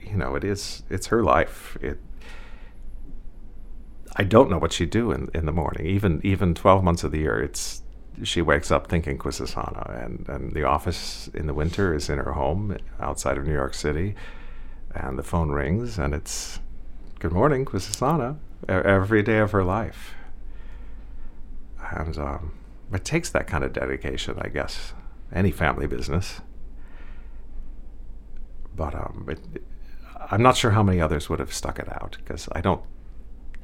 you 0.02 0.16
know, 0.16 0.36
it 0.36 0.44
is. 0.44 0.84
It's 0.90 1.08
her 1.08 1.24
life. 1.24 1.78
It. 1.82 2.00
I 4.16 4.24
don't 4.24 4.50
know 4.50 4.58
what 4.58 4.74
she'd 4.74 4.90
do 4.90 5.12
in, 5.12 5.30
in 5.34 5.46
the 5.46 5.52
morning. 5.52 5.86
Even 5.86 6.22
even 6.24 6.54
twelve 6.54 6.84
months 6.84 7.04
of 7.04 7.12
the 7.12 7.20
year, 7.20 7.42
it's 7.42 7.82
she 8.24 8.42
wakes 8.42 8.72
up 8.72 8.88
thinking 8.88 9.18
Quisisana, 9.18 10.06
and, 10.06 10.28
and 10.28 10.54
the 10.54 10.64
office 10.64 11.30
in 11.34 11.48
the 11.48 11.54
winter 11.54 11.94
is 11.94 12.10
in 12.10 12.18
her 12.18 12.34
home 12.34 12.78
outside 13.00 13.38
of 13.38 13.46
New 13.48 13.54
York 13.54 13.74
City, 13.74 14.16
and 14.94 15.18
the 15.18 15.24
phone 15.24 15.52
rings, 15.52 15.98
and 15.98 16.14
it's 16.14 16.60
good 17.22 17.32
morning, 17.32 17.64
Quisisana, 17.64 18.40
every 18.68 19.22
day 19.22 19.38
of 19.38 19.52
her 19.52 19.64
life. 19.64 20.16
And 21.92 22.18
um, 22.18 22.54
it 22.92 23.06
takes 23.06 23.30
that 23.30 23.46
kind 23.46 23.64
of 23.64 23.74
dedication, 23.74 24.40
I 24.42 24.50
guess, 24.50 24.94
any 25.32 25.52
family 25.52 25.86
business. 25.86 26.42
But 28.76 28.96
um, 28.96 29.28
it, 29.30 29.64
I'm 30.32 30.42
not 30.42 30.58
sure 30.58 30.72
how 30.72 30.82
many 30.82 31.00
others 31.00 31.30
would 31.30 31.38
have 31.38 31.54
stuck 31.54 31.78
it 31.78 31.92
out 31.92 32.18
because 32.18 32.50
I 32.54 32.62
don't 32.62 32.82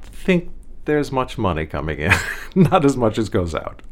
think 0.02 0.52
there's 0.84 1.10
much 1.10 1.36
money 1.36 1.66
coming 1.66 1.98
in, 1.98 2.14
not 2.54 2.84
as 2.84 2.96
much 2.96 3.18
as 3.18 3.28
goes 3.28 3.56
out. 3.56 3.82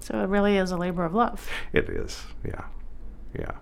So 0.00 0.18
it 0.18 0.26
really 0.26 0.56
is 0.56 0.72
a 0.72 0.76
labor 0.76 1.04
of 1.04 1.14
love. 1.14 1.48
It 1.72 1.88
is, 1.88 2.24
yeah, 2.44 2.64
yeah. 3.38 3.52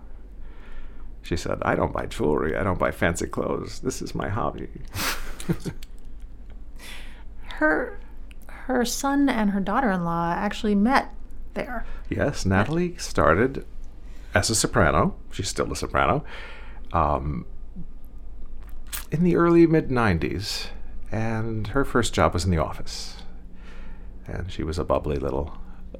She 1.23 1.37
said, 1.37 1.59
I 1.63 1.75
don't 1.75 1.93
buy 1.93 2.05
jewelry, 2.05 2.55
I 2.55 2.63
don't 2.63 2.77
buy 2.77 2.91
fancy 2.91 3.25
clothes. 3.27 3.79
This 3.79 4.01
is 4.01 4.13
my 4.13 4.29
hobby. 4.29 4.69
her 7.45 7.99
her 8.47 8.85
son 8.85 9.27
and 9.27 9.51
her 9.51 9.59
daughter-in-law 9.59 10.33
actually 10.33 10.75
met 10.75 11.13
there. 11.53 11.85
Yes, 12.09 12.45
Natalie 12.45 12.95
started 12.97 13.65
as 14.33 14.49
a 14.49 14.55
soprano. 14.55 15.15
She's 15.31 15.49
still 15.49 15.71
a 15.71 15.75
soprano. 15.75 16.23
Um, 16.91 17.45
in 19.11 19.23
the 19.23 19.35
early 19.35 19.67
mid 19.67 19.89
90s, 19.89 20.67
and 21.11 21.67
her 21.67 21.85
first 21.85 22.13
job 22.13 22.33
was 22.33 22.45
in 22.45 22.51
the 22.51 22.57
office. 22.57 23.17
And 24.25 24.51
she 24.51 24.63
was 24.63 24.79
a 24.79 24.83
bubbly 24.83 25.17
little 25.17 25.57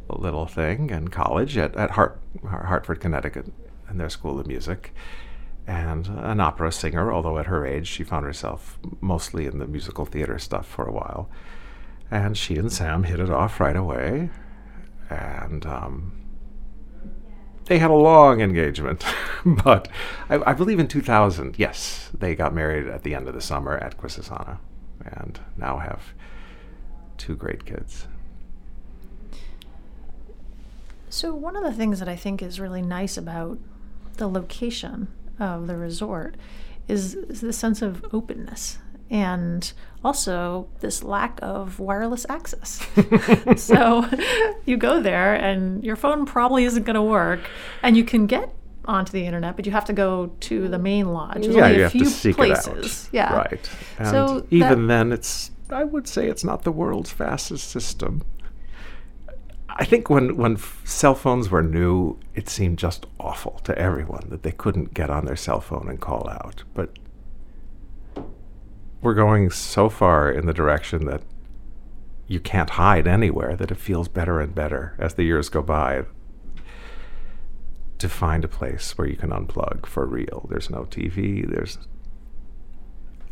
little 0.09 0.47
thing 0.47 0.89
in 0.89 1.07
college 1.07 1.57
at, 1.57 1.75
at 1.75 1.91
Hartt, 1.91 2.19
Hartford, 2.45 2.99
Connecticut, 2.99 3.51
in 3.93 3.99
their 3.99 4.09
school 4.09 4.39
of 4.39 4.47
music, 4.47 4.93
and 5.65 6.07
an 6.07 6.41
opera 6.41 6.71
singer, 6.71 7.13
although 7.13 7.37
at 7.37 7.45
her 7.45 7.65
age 7.65 7.87
she 7.87 8.03
found 8.03 8.25
herself 8.25 8.77
mostly 8.99 9.45
in 9.45 9.59
the 9.59 9.67
musical 9.67 10.05
theater 10.05 10.37
stuff 10.37 10.67
for 10.67 10.85
a 10.85 10.91
while. 10.91 11.29
And 12.11 12.37
she 12.37 12.57
and 12.57 12.71
Sam 12.71 13.03
hit 13.03 13.19
it 13.19 13.29
off 13.29 13.59
right 13.59 13.75
away. 13.75 14.29
And 15.09 15.65
um, 15.65 16.23
they 17.65 17.79
had 17.79 17.89
a 17.89 17.95
long 17.95 18.41
engagement. 18.41 19.05
but 19.45 19.87
I, 20.29 20.51
I, 20.51 20.53
believe 20.53 20.79
in 20.79 20.87
2000, 20.87 21.57
yes, 21.57 22.09
they 22.13 22.35
got 22.35 22.53
married 22.53 22.87
at 22.87 23.03
the 23.03 23.15
end 23.15 23.27
of 23.27 23.33
the 23.33 23.41
summer 23.41 23.77
at 23.77 23.97
Quisisana 23.97 24.59
and 25.05 25.39
now 25.57 25.79
have 25.79 26.13
two 27.17 27.35
great 27.35 27.65
kids. 27.65 28.07
So, 31.09 31.33
one 31.33 31.55
of 31.55 31.63
the 31.63 31.71
things 31.73 31.99
that 31.99 32.09
I 32.09 32.15
think 32.15 32.41
is 32.41 32.59
really 32.59 32.81
nice 32.81 33.17
about 33.17 33.59
the 34.17 34.27
location 34.27 35.07
of 35.39 35.67
the 35.67 35.77
resort 35.77 36.35
is, 36.87 37.15
is 37.15 37.41
the 37.41 37.53
sense 37.53 37.81
of 37.81 38.05
openness 38.13 38.77
and 39.09 39.73
also 40.03 40.67
this 40.79 41.03
lack 41.03 41.37
of 41.41 41.79
wireless 41.79 42.25
access. 42.29 42.85
so 43.61 44.05
you 44.65 44.77
go 44.77 45.01
there 45.01 45.33
and 45.35 45.83
your 45.83 45.95
phone 45.95 46.25
probably 46.25 46.63
isn't 46.65 46.83
going 46.83 46.95
to 46.95 47.01
work 47.01 47.39
and 47.81 47.95
you 47.95 48.03
can 48.03 48.25
get 48.25 48.53
onto 48.85 49.11
the 49.11 49.25
internet, 49.25 49.55
but 49.55 49.65
you 49.65 49.71
have 49.71 49.85
to 49.85 49.93
go 49.93 50.27
to 50.41 50.67
the 50.67 50.79
main 50.79 51.13
lodge. 51.13 51.43
There's 51.43 51.55
yeah, 51.55 51.63
only 51.65 51.75
you 51.75 51.81
a 51.81 51.83
have 51.83 51.91
few 51.91 52.03
to 52.03 52.09
seek 52.09 52.35
places. 52.35 52.67
it 53.13 53.19
out. 53.19 53.29
Yeah. 53.31 53.35
Right. 53.35 53.69
And 53.99 54.07
So 54.09 54.45
even 54.49 54.87
that- 54.87 54.93
then, 54.93 55.11
it's, 55.13 55.51
I 55.69 55.83
would 55.83 56.07
say 56.07 56.27
it's 56.27 56.43
not 56.43 56.63
the 56.63 56.71
world's 56.71 57.11
fastest 57.11 57.69
system. 57.69 58.23
I 59.75 59.85
think 59.85 60.09
when, 60.09 60.37
when 60.37 60.57
cell 60.85 61.15
phones 61.15 61.49
were 61.49 61.63
new, 61.63 62.19
it 62.35 62.47
seemed 62.47 62.77
just 62.77 63.07
awful 63.19 63.59
to 63.63 63.77
everyone 63.77 64.27
that 64.29 64.43
they 64.43 64.51
couldn't 64.51 64.93
get 64.93 65.09
on 65.09 65.25
their 65.25 65.35
cell 65.35 65.59
phone 65.59 65.89
and 65.89 65.99
call 65.99 66.29
out. 66.29 66.63
But 66.75 66.91
we're 69.01 69.15
going 69.15 69.49
so 69.49 69.89
far 69.89 70.31
in 70.31 70.45
the 70.45 70.53
direction 70.53 71.05
that 71.05 71.23
you 72.27 72.39
can't 72.39 72.71
hide 72.71 73.07
anywhere 73.07 73.55
that 73.55 73.71
it 73.71 73.77
feels 73.77 74.07
better 74.07 74.39
and 74.39 74.53
better 74.53 74.95
as 74.99 75.15
the 75.15 75.23
years 75.23 75.49
go 75.49 75.61
by 75.61 76.05
to 77.97 78.09
find 78.09 78.45
a 78.45 78.47
place 78.47 78.97
where 78.97 79.07
you 79.07 79.15
can 79.15 79.31
unplug 79.31 79.85
for 79.85 80.05
real. 80.05 80.47
There's 80.49 80.69
no 80.69 80.85
TV. 80.85 81.49
There's 81.49 81.79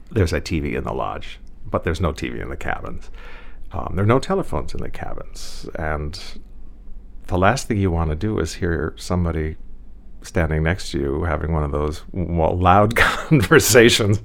there's 0.10 0.34
a 0.34 0.42
TV 0.42 0.76
in 0.76 0.84
the 0.84 0.94
lodge, 0.94 1.40
but 1.66 1.84
there's 1.84 2.02
no 2.02 2.12
TV 2.12 2.42
in 2.42 2.50
the 2.50 2.58
cabins. 2.58 3.10
Um, 3.74 3.94
there 3.96 4.04
are 4.04 4.08
no 4.08 4.20
telephones 4.20 4.74
in 4.74 4.82
the 4.82 4.90
cabins, 4.90 5.70
and 5.76 6.20
the 7.28 7.38
last 7.38 7.68
thing 7.68 7.78
you 7.78 7.92
want 7.92 8.10
to 8.10 8.16
do 8.16 8.40
is 8.40 8.56
hear 8.56 8.94
somebody 8.98 9.56
standing 10.24 10.64
next 10.64 10.92
to 10.92 11.00
you 11.00 11.24
having 11.24 11.52
one 11.52 11.64
of 11.64 11.72
those 11.72 12.04
well, 12.12 12.58
loud 12.58 12.96
conversations. 12.96 14.22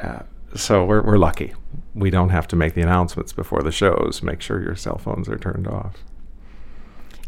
Uh, 0.00 0.20
so 0.54 0.84
we're 0.84 1.02
we're 1.02 1.18
lucky. 1.18 1.54
We 1.94 2.10
don't 2.10 2.30
have 2.30 2.46
to 2.48 2.56
make 2.56 2.74
the 2.74 2.82
announcements 2.82 3.32
before 3.32 3.62
the 3.62 3.72
shows. 3.72 4.22
Make 4.22 4.40
sure 4.40 4.62
your 4.62 4.76
cell 4.76 4.98
phones 4.98 5.28
are 5.28 5.38
turned 5.38 5.66
off. 5.66 6.04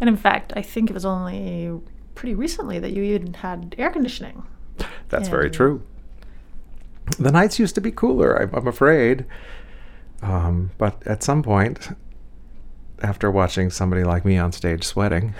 And 0.01 0.09
in 0.09 0.17
fact, 0.17 0.53
I 0.55 0.63
think 0.63 0.91
it 0.91 0.93
was 0.93 1.05
only 1.05 1.81
pretty 2.15 2.35
recently 2.35 2.79
that 2.79 2.93
you 2.93 3.03
even 3.03 3.35
had 3.35 3.75
air 3.79 3.91
conditioning. 3.91 4.45
That's 5.09 5.29
very 5.29 5.51
true. 5.51 5.83
The 7.19 7.33
nights 7.33 7.59
used 7.59 7.75
to 7.75 7.81
be 7.81 7.91
cooler, 7.91 8.41
I'm, 8.41 8.55
I'm 8.55 8.67
afraid. 8.67 9.25
Um, 10.23 10.71
but 10.79 11.07
at 11.07 11.23
some 11.23 11.43
point, 11.43 11.91
after 13.03 13.31
watching 13.31 13.71
somebody 13.71 14.05
like 14.05 14.25
me 14.25 14.37
on 14.37 14.53
stage 14.53 14.85
sweating, 14.85 15.35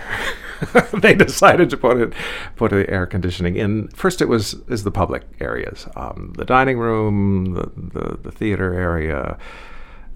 they 0.93 1.13
decided 1.13 1.69
to 1.69 1.77
put 1.77 1.97
it, 1.97 2.13
put 2.55 2.71
the 2.71 2.89
air 2.89 3.05
conditioning 3.05 3.55
in. 3.55 3.89
First, 3.89 4.21
it 4.21 4.27
was 4.27 4.53
is 4.67 4.83
the 4.83 4.91
public 4.91 5.23
areas, 5.39 5.87
um, 5.95 6.33
the 6.37 6.45
dining 6.45 6.77
room, 6.77 7.53
the, 7.53 7.71
the 7.75 8.17
the 8.23 8.31
theater 8.31 8.73
area, 8.73 9.37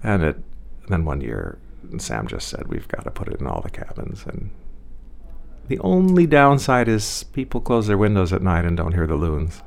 and 0.02 0.22
it. 0.22 0.42
then 0.88 1.04
one 1.04 1.20
year, 1.20 1.58
Sam 1.98 2.26
just 2.26 2.48
said 2.48 2.68
we've 2.68 2.88
got 2.88 3.04
to 3.04 3.10
put 3.10 3.28
it 3.28 3.40
in 3.40 3.46
all 3.46 3.60
the 3.60 3.70
cabins, 3.70 4.24
and 4.26 4.50
the 5.68 5.78
only 5.80 6.26
downside 6.26 6.88
is 6.88 7.24
people 7.32 7.60
close 7.60 7.86
their 7.86 7.98
windows 7.98 8.32
at 8.32 8.42
night 8.42 8.64
and 8.64 8.76
don't 8.76 8.92
hear 8.92 9.06
the 9.06 9.16
loons. 9.16 9.62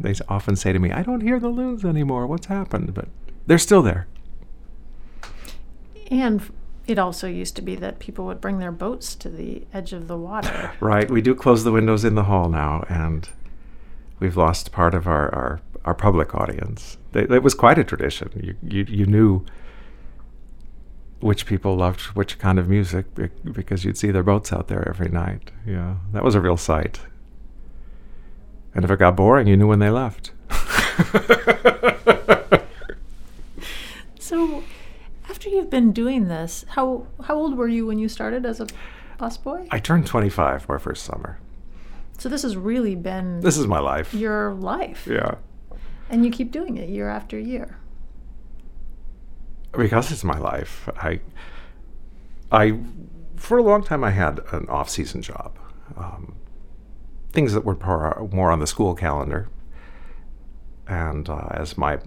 They 0.00 0.14
often 0.28 0.56
say 0.56 0.72
to 0.72 0.78
me, 0.78 0.90
I 0.90 1.02
don't 1.02 1.20
hear 1.20 1.38
the 1.38 1.50
loons 1.50 1.84
anymore. 1.84 2.26
What's 2.26 2.46
happened? 2.46 2.94
But 2.94 3.08
they're 3.46 3.58
still 3.58 3.82
there. 3.82 4.06
And 6.10 6.42
it 6.86 6.98
also 6.98 7.26
used 7.26 7.56
to 7.56 7.62
be 7.62 7.74
that 7.76 7.98
people 7.98 8.24
would 8.26 8.40
bring 8.40 8.58
their 8.58 8.72
boats 8.72 9.14
to 9.16 9.28
the 9.28 9.64
edge 9.72 9.92
of 9.92 10.08
the 10.08 10.16
water. 10.16 10.72
Right. 10.80 11.10
We 11.10 11.22
do 11.22 11.34
close 11.34 11.64
the 11.64 11.72
windows 11.72 12.04
in 12.04 12.16
the 12.16 12.24
hall 12.24 12.48
now, 12.48 12.84
and 12.88 13.28
we've 14.18 14.36
lost 14.36 14.72
part 14.72 14.94
of 14.94 15.06
our, 15.06 15.32
our, 15.34 15.60
our 15.84 15.94
public 15.94 16.34
audience. 16.34 16.98
It, 17.14 17.30
it 17.30 17.42
was 17.42 17.54
quite 17.54 17.78
a 17.78 17.84
tradition. 17.84 18.30
You, 18.42 18.56
you, 18.62 18.84
you 18.88 19.06
knew 19.06 19.44
which 21.20 21.46
people 21.46 21.76
loved 21.76 22.00
which 22.16 22.38
kind 22.38 22.58
of 22.58 22.68
music 22.68 23.06
because 23.44 23.84
you'd 23.84 23.96
see 23.96 24.10
their 24.10 24.24
boats 24.24 24.52
out 24.52 24.66
there 24.66 24.88
every 24.88 25.08
night. 25.08 25.52
Yeah, 25.64 25.96
that 26.12 26.24
was 26.24 26.34
a 26.34 26.40
real 26.40 26.56
sight. 26.56 26.98
And 28.74 28.84
if 28.84 28.90
it 28.90 28.98
got 28.98 29.14
boring, 29.14 29.46
you 29.46 29.56
knew 29.56 29.68
when 29.68 29.78
they 29.78 29.90
left. 29.90 30.32
So, 34.32 34.62
after 35.28 35.50
you've 35.50 35.68
been 35.68 35.92
doing 35.92 36.28
this, 36.28 36.64
how 36.70 37.06
how 37.24 37.34
old 37.36 37.54
were 37.58 37.68
you 37.68 37.84
when 37.84 37.98
you 37.98 38.08
started 38.08 38.46
as 38.46 38.60
a 38.60 38.66
busboy? 39.20 39.68
I 39.70 39.78
turned 39.78 40.06
25 40.06 40.66
my 40.70 40.78
first 40.78 41.04
summer. 41.04 41.38
So 42.16 42.30
this 42.30 42.40
has 42.40 42.56
really 42.56 42.94
been 42.94 43.40
This 43.40 43.58
is 43.58 43.66
my 43.66 43.78
life. 43.78 44.14
your 44.14 44.54
life, 44.54 45.06
Yeah. 45.06 45.34
and 46.08 46.24
you 46.24 46.30
keep 46.30 46.50
doing 46.50 46.78
it 46.78 46.88
year 46.88 47.10
after 47.10 47.38
year. 47.38 47.76
because 49.76 50.10
it's 50.10 50.24
my 50.24 50.38
life. 50.38 50.88
I, 50.96 51.20
I, 52.50 52.78
for 53.36 53.58
a 53.58 53.62
long 53.62 53.82
time, 53.84 54.02
I 54.02 54.12
had 54.12 54.40
an 54.52 54.66
off-season 54.70 55.20
job, 55.22 55.58
um, 55.96 56.36
things 57.32 57.52
that 57.52 57.64
were 57.66 57.76
more, 57.76 58.28
more 58.32 58.50
on 58.50 58.60
the 58.60 58.66
school 58.66 58.94
calendar. 58.94 59.48
And 60.86 61.28
uh, 61.28 61.48
as 61.52 61.76
my 61.78 61.98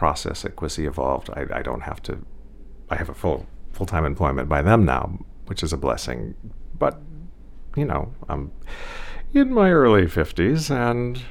process 0.00 0.46
at 0.46 0.56
Quissy 0.56 0.86
evolved, 0.86 1.28
I, 1.34 1.44
I 1.58 1.62
don't 1.62 1.82
have 1.82 2.00
to. 2.04 2.24
I 2.88 2.96
have 2.96 3.10
a 3.10 3.14
full 3.14 3.46
full-time 3.70 4.06
employment 4.06 4.48
by 4.48 4.62
them 4.62 4.86
now, 4.86 5.18
which 5.44 5.62
is 5.62 5.74
a 5.74 5.76
blessing. 5.76 6.34
But 6.78 6.98
you 7.76 7.84
know, 7.84 8.14
I'm 8.26 8.50
in 9.34 9.52
my 9.52 9.70
early 9.70 10.06
fifties, 10.06 10.70
and 10.70 11.22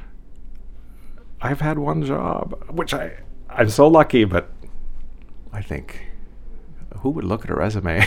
I've 1.41 1.61
had 1.61 1.79
one 1.79 2.05
job, 2.05 2.43
which 2.69 2.93
I 2.93 3.23
I'm 3.49 3.69
so 3.69 3.87
lucky, 3.87 4.23
but 4.23 4.51
I 5.51 5.63
think 5.63 6.11
who 6.99 7.09
would 7.09 7.25
look 7.25 7.43
at 7.45 7.49
a 7.49 7.55
resume 7.55 8.05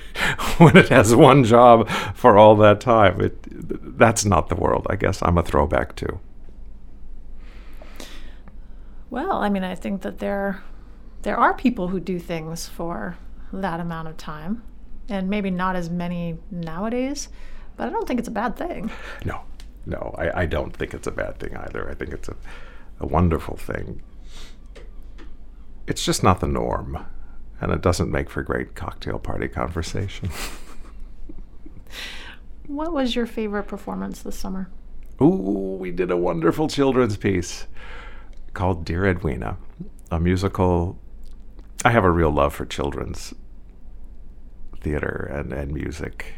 when 0.56 0.74
it 0.78 0.88
has 0.88 1.14
one 1.14 1.44
job 1.44 1.86
for 2.14 2.38
all 2.38 2.56
that 2.56 2.80
time? 2.80 3.20
It 3.20 3.98
that's 3.98 4.24
not 4.24 4.48
the 4.48 4.56
world. 4.64 4.86
I 4.88 4.96
guess 4.96 5.22
I'm 5.22 5.36
a 5.36 5.42
throwback 5.42 5.96
too. 5.96 6.18
Well, 9.10 9.32
I 9.32 9.48
mean, 9.48 9.64
I 9.64 9.74
think 9.74 10.02
that 10.02 10.18
there 10.18 10.62
there 11.22 11.36
are 11.36 11.54
people 11.54 11.88
who 11.88 12.00
do 12.00 12.18
things 12.18 12.68
for 12.68 13.16
that 13.52 13.80
amount 13.80 14.08
of 14.08 14.16
time, 14.16 14.62
and 15.08 15.28
maybe 15.28 15.50
not 15.50 15.76
as 15.76 15.90
many 15.90 16.38
nowadays, 16.50 17.28
but 17.76 17.88
I 17.88 17.90
don't 17.90 18.06
think 18.06 18.20
it's 18.20 18.28
a 18.28 18.32
bad 18.32 18.56
thing. 18.56 18.90
No, 19.24 19.42
no, 19.86 20.14
I, 20.18 20.42
I 20.42 20.46
don't 20.46 20.76
think 20.76 20.94
it's 20.94 21.06
a 21.06 21.12
bad 21.12 21.38
thing 21.38 21.56
either. 21.56 21.88
I 21.90 21.94
think 21.94 22.12
it's 22.12 22.28
a, 22.28 22.36
a 23.00 23.06
wonderful 23.06 23.56
thing. 23.56 24.02
It's 25.86 26.04
just 26.04 26.22
not 26.22 26.40
the 26.40 26.46
norm, 26.46 27.04
and 27.60 27.72
it 27.72 27.80
doesn't 27.80 28.10
make 28.10 28.30
for 28.30 28.42
great 28.42 28.74
cocktail 28.74 29.18
party 29.18 29.48
conversation. 29.48 30.30
What 32.68 32.92
was 32.92 33.16
your 33.16 33.24
favorite 33.24 33.62
performance 33.62 34.20
this 34.20 34.38
summer? 34.38 34.68
Ooh, 35.22 35.78
we 35.80 35.90
did 35.90 36.10
a 36.10 36.18
wonderful 36.18 36.68
children's 36.68 37.16
piece 37.16 37.66
called 38.54 38.84
Dear 38.84 39.06
Edwina, 39.06 39.56
a 40.10 40.20
musical. 40.20 40.98
I 41.84 41.90
have 41.90 42.04
a 42.04 42.10
real 42.10 42.30
love 42.30 42.54
for 42.54 42.66
children's 42.66 43.34
theater 44.80 45.30
and, 45.32 45.52
and 45.52 45.72
music. 45.72 46.34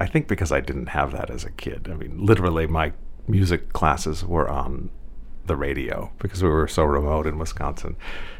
I 0.00 0.06
think 0.06 0.28
because 0.28 0.52
I 0.52 0.60
didn't 0.60 0.90
have 0.90 1.12
that 1.12 1.30
as 1.30 1.44
a 1.44 1.50
kid. 1.50 1.88
I 1.90 1.94
mean, 1.94 2.24
literally, 2.24 2.66
my 2.66 2.92
music 3.26 3.72
classes 3.72 4.24
were 4.24 4.48
on 4.48 4.90
the 5.46 5.56
radio 5.56 6.12
because 6.18 6.42
we 6.42 6.48
were 6.48 6.68
so 6.68 6.84
remote 6.84 7.26
in 7.26 7.38
Wisconsin. 7.38 7.96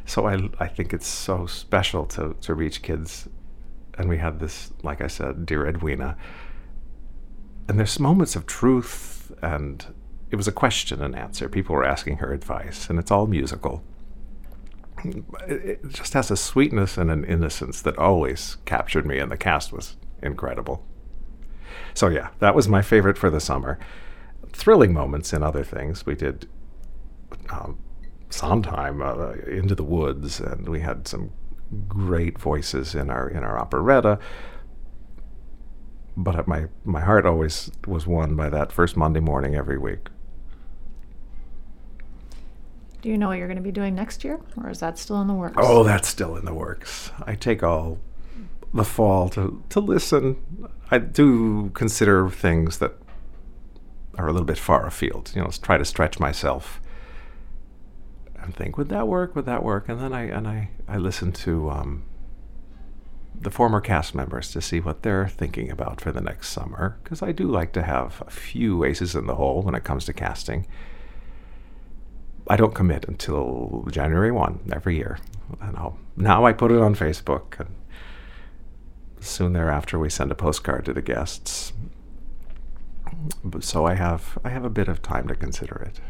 So 0.06 0.26
I, 0.26 0.48
I 0.60 0.68
think 0.68 0.92
it's 0.92 1.06
so 1.06 1.46
special 1.46 2.06
to, 2.06 2.36
to 2.42 2.54
reach 2.54 2.82
kids. 2.82 3.28
And 3.96 4.08
we 4.08 4.18
had 4.18 4.38
this, 4.38 4.72
like 4.82 5.00
I 5.00 5.08
said, 5.08 5.44
Dear 5.44 5.66
Edwina. 5.66 6.16
And 7.68 7.78
there's 7.78 7.98
moments 7.98 8.36
of 8.36 8.46
truth, 8.46 9.32
and 9.42 9.84
it 10.30 10.36
was 10.36 10.48
a 10.48 10.52
question 10.52 11.02
and 11.02 11.16
answer. 11.16 11.48
People 11.48 11.74
were 11.74 11.84
asking 11.84 12.18
her 12.18 12.32
advice, 12.32 12.88
and 12.90 12.98
it's 12.98 13.10
all 13.10 13.26
musical. 13.26 13.82
It 15.46 15.88
just 15.90 16.12
has 16.12 16.30
a 16.30 16.36
sweetness 16.36 16.98
and 16.98 17.10
an 17.10 17.24
innocence 17.24 17.80
that 17.82 17.96
always 17.98 18.56
captured 18.64 19.06
me, 19.06 19.18
and 19.18 19.30
the 19.30 19.36
cast 19.36 19.72
was 19.72 19.96
incredible. 20.22 20.84
So, 21.94 22.08
yeah, 22.08 22.28
that 22.40 22.54
was 22.54 22.68
my 22.68 22.82
favorite 22.82 23.16
for 23.16 23.30
the 23.30 23.40
summer. 23.40 23.78
Thrilling 24.52 24.92
moments 24.92 25.32
in 25.32 25.42
other 25.42 25.64
things. 25.64 26.04
We 26.04 26.14
did 26.14 26.48
um, 27.50 27.78
Sondheim, 28.30 29.00
uh, 29.02 29.32
Into 29.46 29.74
the 29.74 29.84
Woods, 29.84 30.40
and 30.40 30.68
we 30.68 30.80
had 30.80 31.08
some 31.08 31.32
great 31.86 32.38
voices 32.38 32.94
in 32.94 33.10
our 33.10 33.28
in 33.28 33.42
our 33.42 33.58
operetta. 33.58 34.18
But 36.16 36.48
my 36.48 36.66
my 36.84 37.00
heart 37.00 37.26
always 37.26 37.70
was 37.86 38.06
won 38.06 38.34
by 38.34 38.48
that 38.50 38.72
first 38.72 38.96
Monday 38.96 39.20
morning 39.20 39.54
every 39.54 39.78
week. 39.78 40.08
Do 43.08 43.12
you 43.12 43.16
know 43.16 43.28
what 43.28 43.38
you're 43.38 43.46
going 43.46 43.56
to 43.56 43.62
be 43.62 43.72
doing 43.72 43.94
next 43.94 44.22
year, 44.22 44.38
or 44.58 44.68
is 44.68 44.80
that 44.80 44.98
still 44.98 45.18
in 45.22 45.28
the 45.28 45.32
works? 45.32 45.56
Oh, 45.56 45.82
that's 45.82 46.06
still 46.06 46.36
in 46.36 46.44
the 46.44 46.52
works. 46.52 47.10
I 47.24 47.36
take 47.36 47.62
all 47.62 48.00
the 48.74 48.84
fall 48.84 49.30
to 49.30 49.62
to 49.70 49.80
listen. 49.80 50.36
I 50.90 50.98
do 50.98 51.70
consider 51.70 52.28
things 52.28 52.80
that 52.80 52.92
are 54.18 54.28
a 54.28 54.30
little 54.30 54.44
bit 54.44 54.58
far 54.58 54.86
afield. 54.86 55.32
You 55.34 55.40
know, 55.40 55.48
try 55.48 55.78
to 55.78 55.86
stretch 55.86 56.20
myself 56.20 56.82
and 58.42 58.54
think, 58.54 58.76
would 58.76 58.90
that 58.90 59.08
work? 59.08 59.34
Would 59.34 59.46
that 59.46 59.62
work? 59.62 59.88
And 59.88 60.02
then 60.02 60.12
I 60.12 60.24
and 60.24 60.46
I 60.46 60.68
I 60.86 60.98
listen 60.98 61.32
to 61.32 61.70
um, 61.70 62.02
the 63.34 63.50
former 63.50 63.80
cast 63.80 64.14
members 64.14 64.50
to 64.52 64.60
see 64.60 64.80
what 64.80 65.02
they're 65.02 65.28
thinking 65.28 65.70
about 65.70 66.02
for 66.02 66.12
the 66.12 66.20
next 66.20 66.50
summer 66.50 66.98
because 67.02 67.22
I 67.22 67.32
do 67.32 67.46
like 67.46 67.72
to 67.72 67.84
have 67.84 68.22
a 68.26 68.30
few 68.30 68.84
aces 68.84 69.14
in 69.14 69.26
the 69.26 69.36
hole 69.36 69.62
when 69.62 69.74
it 69.74 69.82
comes 69.82 70.04
to 70.04 70.12
casting. 70.12 70.66
I 72.48 72.56
don't 72.56 72.74
commit 72.74 73.06
until 73.06 73.86
January 73.90 74.32
1 74.32 74.70
every 74.72 74.96
year. 74.96 75.18
And 75.60 75.76
I'll, 75.76 75.98
now 76.16 76.44
I 76.46 76.52
put 76.52 76.72
it 76.72 76.80
on 76.80 76.94
Facebook. 76.94 77.60
And 77.60 77.74
soon 79.20 79.52
thereafter, 79.52 79.98
we 79.98 80.08
send 80.08 80.30
a 80.30 80.34
postcard 80.34 80.84
to 80.86 80.92
the 80.92 81.02
guests. 81.02 81.72
So 83.60 83.86
I 83.86 83.94
have, 83.94 84.38
I 84.44 84.50
have 84.50 84.64
a 84.64 84.70
bit 84.70 84.88
of 84.88 85.02
time 85.02 85.28
to 85.28 85.34
consider 85.34 85.76
it. 85.76 86.00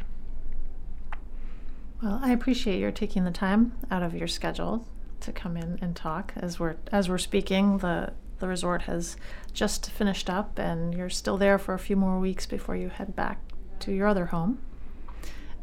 Well, 2.03 2.21
I 2.23 2.31
appreciate 2.31 2.79
your 2.79 2.93
taking 2.93 3.25
the 3.25 3.33
time 3.33 3.73
out 3.91 4.05
of 4.05 4.15
your 4.15 4.29
schedule 4.29 4.87
to 5.21 5.33
come 5.33 5.57
in 5.57 5.79
and 5.83 5.97
talk. 5.97 6.33
As 6.37 6.61
we're 6.61 6.77
as 6.93 7.09
we're 7.09 7.19
speaking, 7.19 7.79
the 7.79 8.13
the 8.39 8.47
resort 8.47 8.83
has 8.83 9.17
just 9.53 9.91
finished 9.91 10.31
up, 10.31 10.61
and 10.61 10.95
you're 10.95 11.11
still 11.11 11.37
there 11.37 11.59
for 11.59 11.75
a 11.75 11.79
few 11.79 11.97
more 11.97 12.21
weeks 12.21 12.47
before 12.47 12.77
you 12.77 12.89
head 12.89 13.17
back 13.17 13.41
to 13.81 13.93
your 13.93 14.07
other 14.07 14.27
home. 14.27 14.61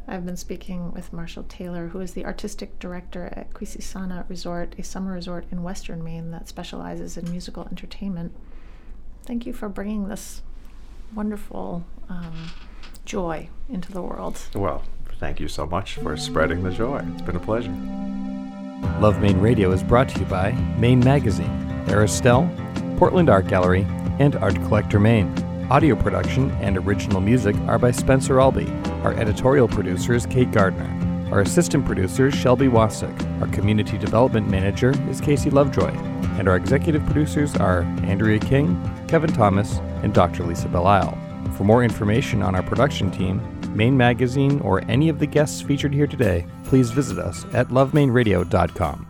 I've 0.08 0.24
been 0.24 0.36
speaking 0.36 0.92
with 0.92 1.12
Marshall 1.12 1.42
Taylor, 1.48 1.88
who 1.88 2.00
is 2.00 2.12
the 2.12 2.24
artistic 2.24 2.78
director 2.78 3.28
at 3.32 3.52
Quisisana 3.52 4.28
Resort, 4.28 4.76
a 4.78 4.84
summer 4.84 5.12
resort 5.12 5.46
in 5.50 5.64
western 5.64 6.04
Maine 6.04 6.30
that 6.30 6.48
specializes 6.48 7.16
in 7.16 7.28
musical 7.30 7.64
entertainment. 7.64 8.32
Thank 9.24 9.46
you 9.46 9.52
for 9.52 9.68
bringing 9.68 10.08
this 10.08 10.42
wonderful 11.12 11.84
um, 12.08 12.52
joy 13.04 13.48
into 13.68 13.90
the 13.90 14.00
world. 14.00 14.40
Well, 14.54 14.84
thank 15.18 15.40
you 15.40 15.48
so 15.48 15.66
much 15.66 15.94
for 15.96 16.16
spreading 16.16 16.62
the 16.62 16.70
joy. 16.70 17.04
It's 17.12 17.22
been 17.22 17.36
a 17.36 17.40
pleasure. 17.40 17.74
Love 19.00 19.20
Maine 19.20 19.40
Radio 19.40 19.72
is 19.72 19.82
brought 19.82 20.08
to 20.10 20.20
you 20.20 20.26
by 20.26 20.52
Maine 20.78 21.00
Magazine, 21.00 21.50
Aristelle, 21.88 22.48
Portland 22.96 23.28
Art 23.28 23.48
Gallery, 23.48 23.84
and 24.20 24.36
Art 24.36 24.54
Collector 24.54 25.00
Maine. 25.00 25.34
Audio 25.68 25.96
production 25.96 26.52
and 26.60 26.76
original 26.76 27.20
music 27.20 27.56
are 27.66 27.78
by 27.78 27.90
Spencer 27.90 28.40
Albee. 28.40 28.70
Our 29.06 29.14
editorial 29.14 29.68
producer 29.68 30.14
is 30.14 30.26
Kate 30.26 30.50
Gardner. 30.50 31.30
Our 31.30 31.42
assistant 31.42 31.86
producer 31.86 32.26
is 32.26 32.34
Shelby 32.34 32.66
Wasick. 32.66 33.40
Our 33.40 33.46
community 33.54 33.98
development 33.98 34.50
manager 34.50 34.92
is 35.08 35.20
Casey 35.20 35.48
Lovejoy. 35.48 35.92
And 36.40 36.48
our 36.48 36.56
executive 36.56 37.06
producers 37.06 37.54
are 37.54 37.82
Andrea 38.02 38.40
King, 38.40 38.76
Kevin 39.06 39.32
Thomas, 39.32 39.78
and 40.02 40.12
Dr. 40.12 40.42
Lisa 40.42 40.66
Belisle. 40.66 41.16
For 41.56 41.62
more 41.62 41.84
information 41.84 42.42
on 42.42 42.56
our 42.56 42.64
production 42.64 43.12
team, 43.12 43.40
Maine 43.76 43.96
Magazine, 43.96 44.58
or 44.62 44.82
any 44.90 45.08
of 45.08 45.20
the 45.20 45.26
guests 45.26 45.62
featured 45.62 45.94
here 45.94 46.08
today, 46.08 46.44
please 46.64 46.90
visit 46.90 47.16
us 47.16 47.46
at 47.52 47.68
lovemaineradio.com. 47.68 49.06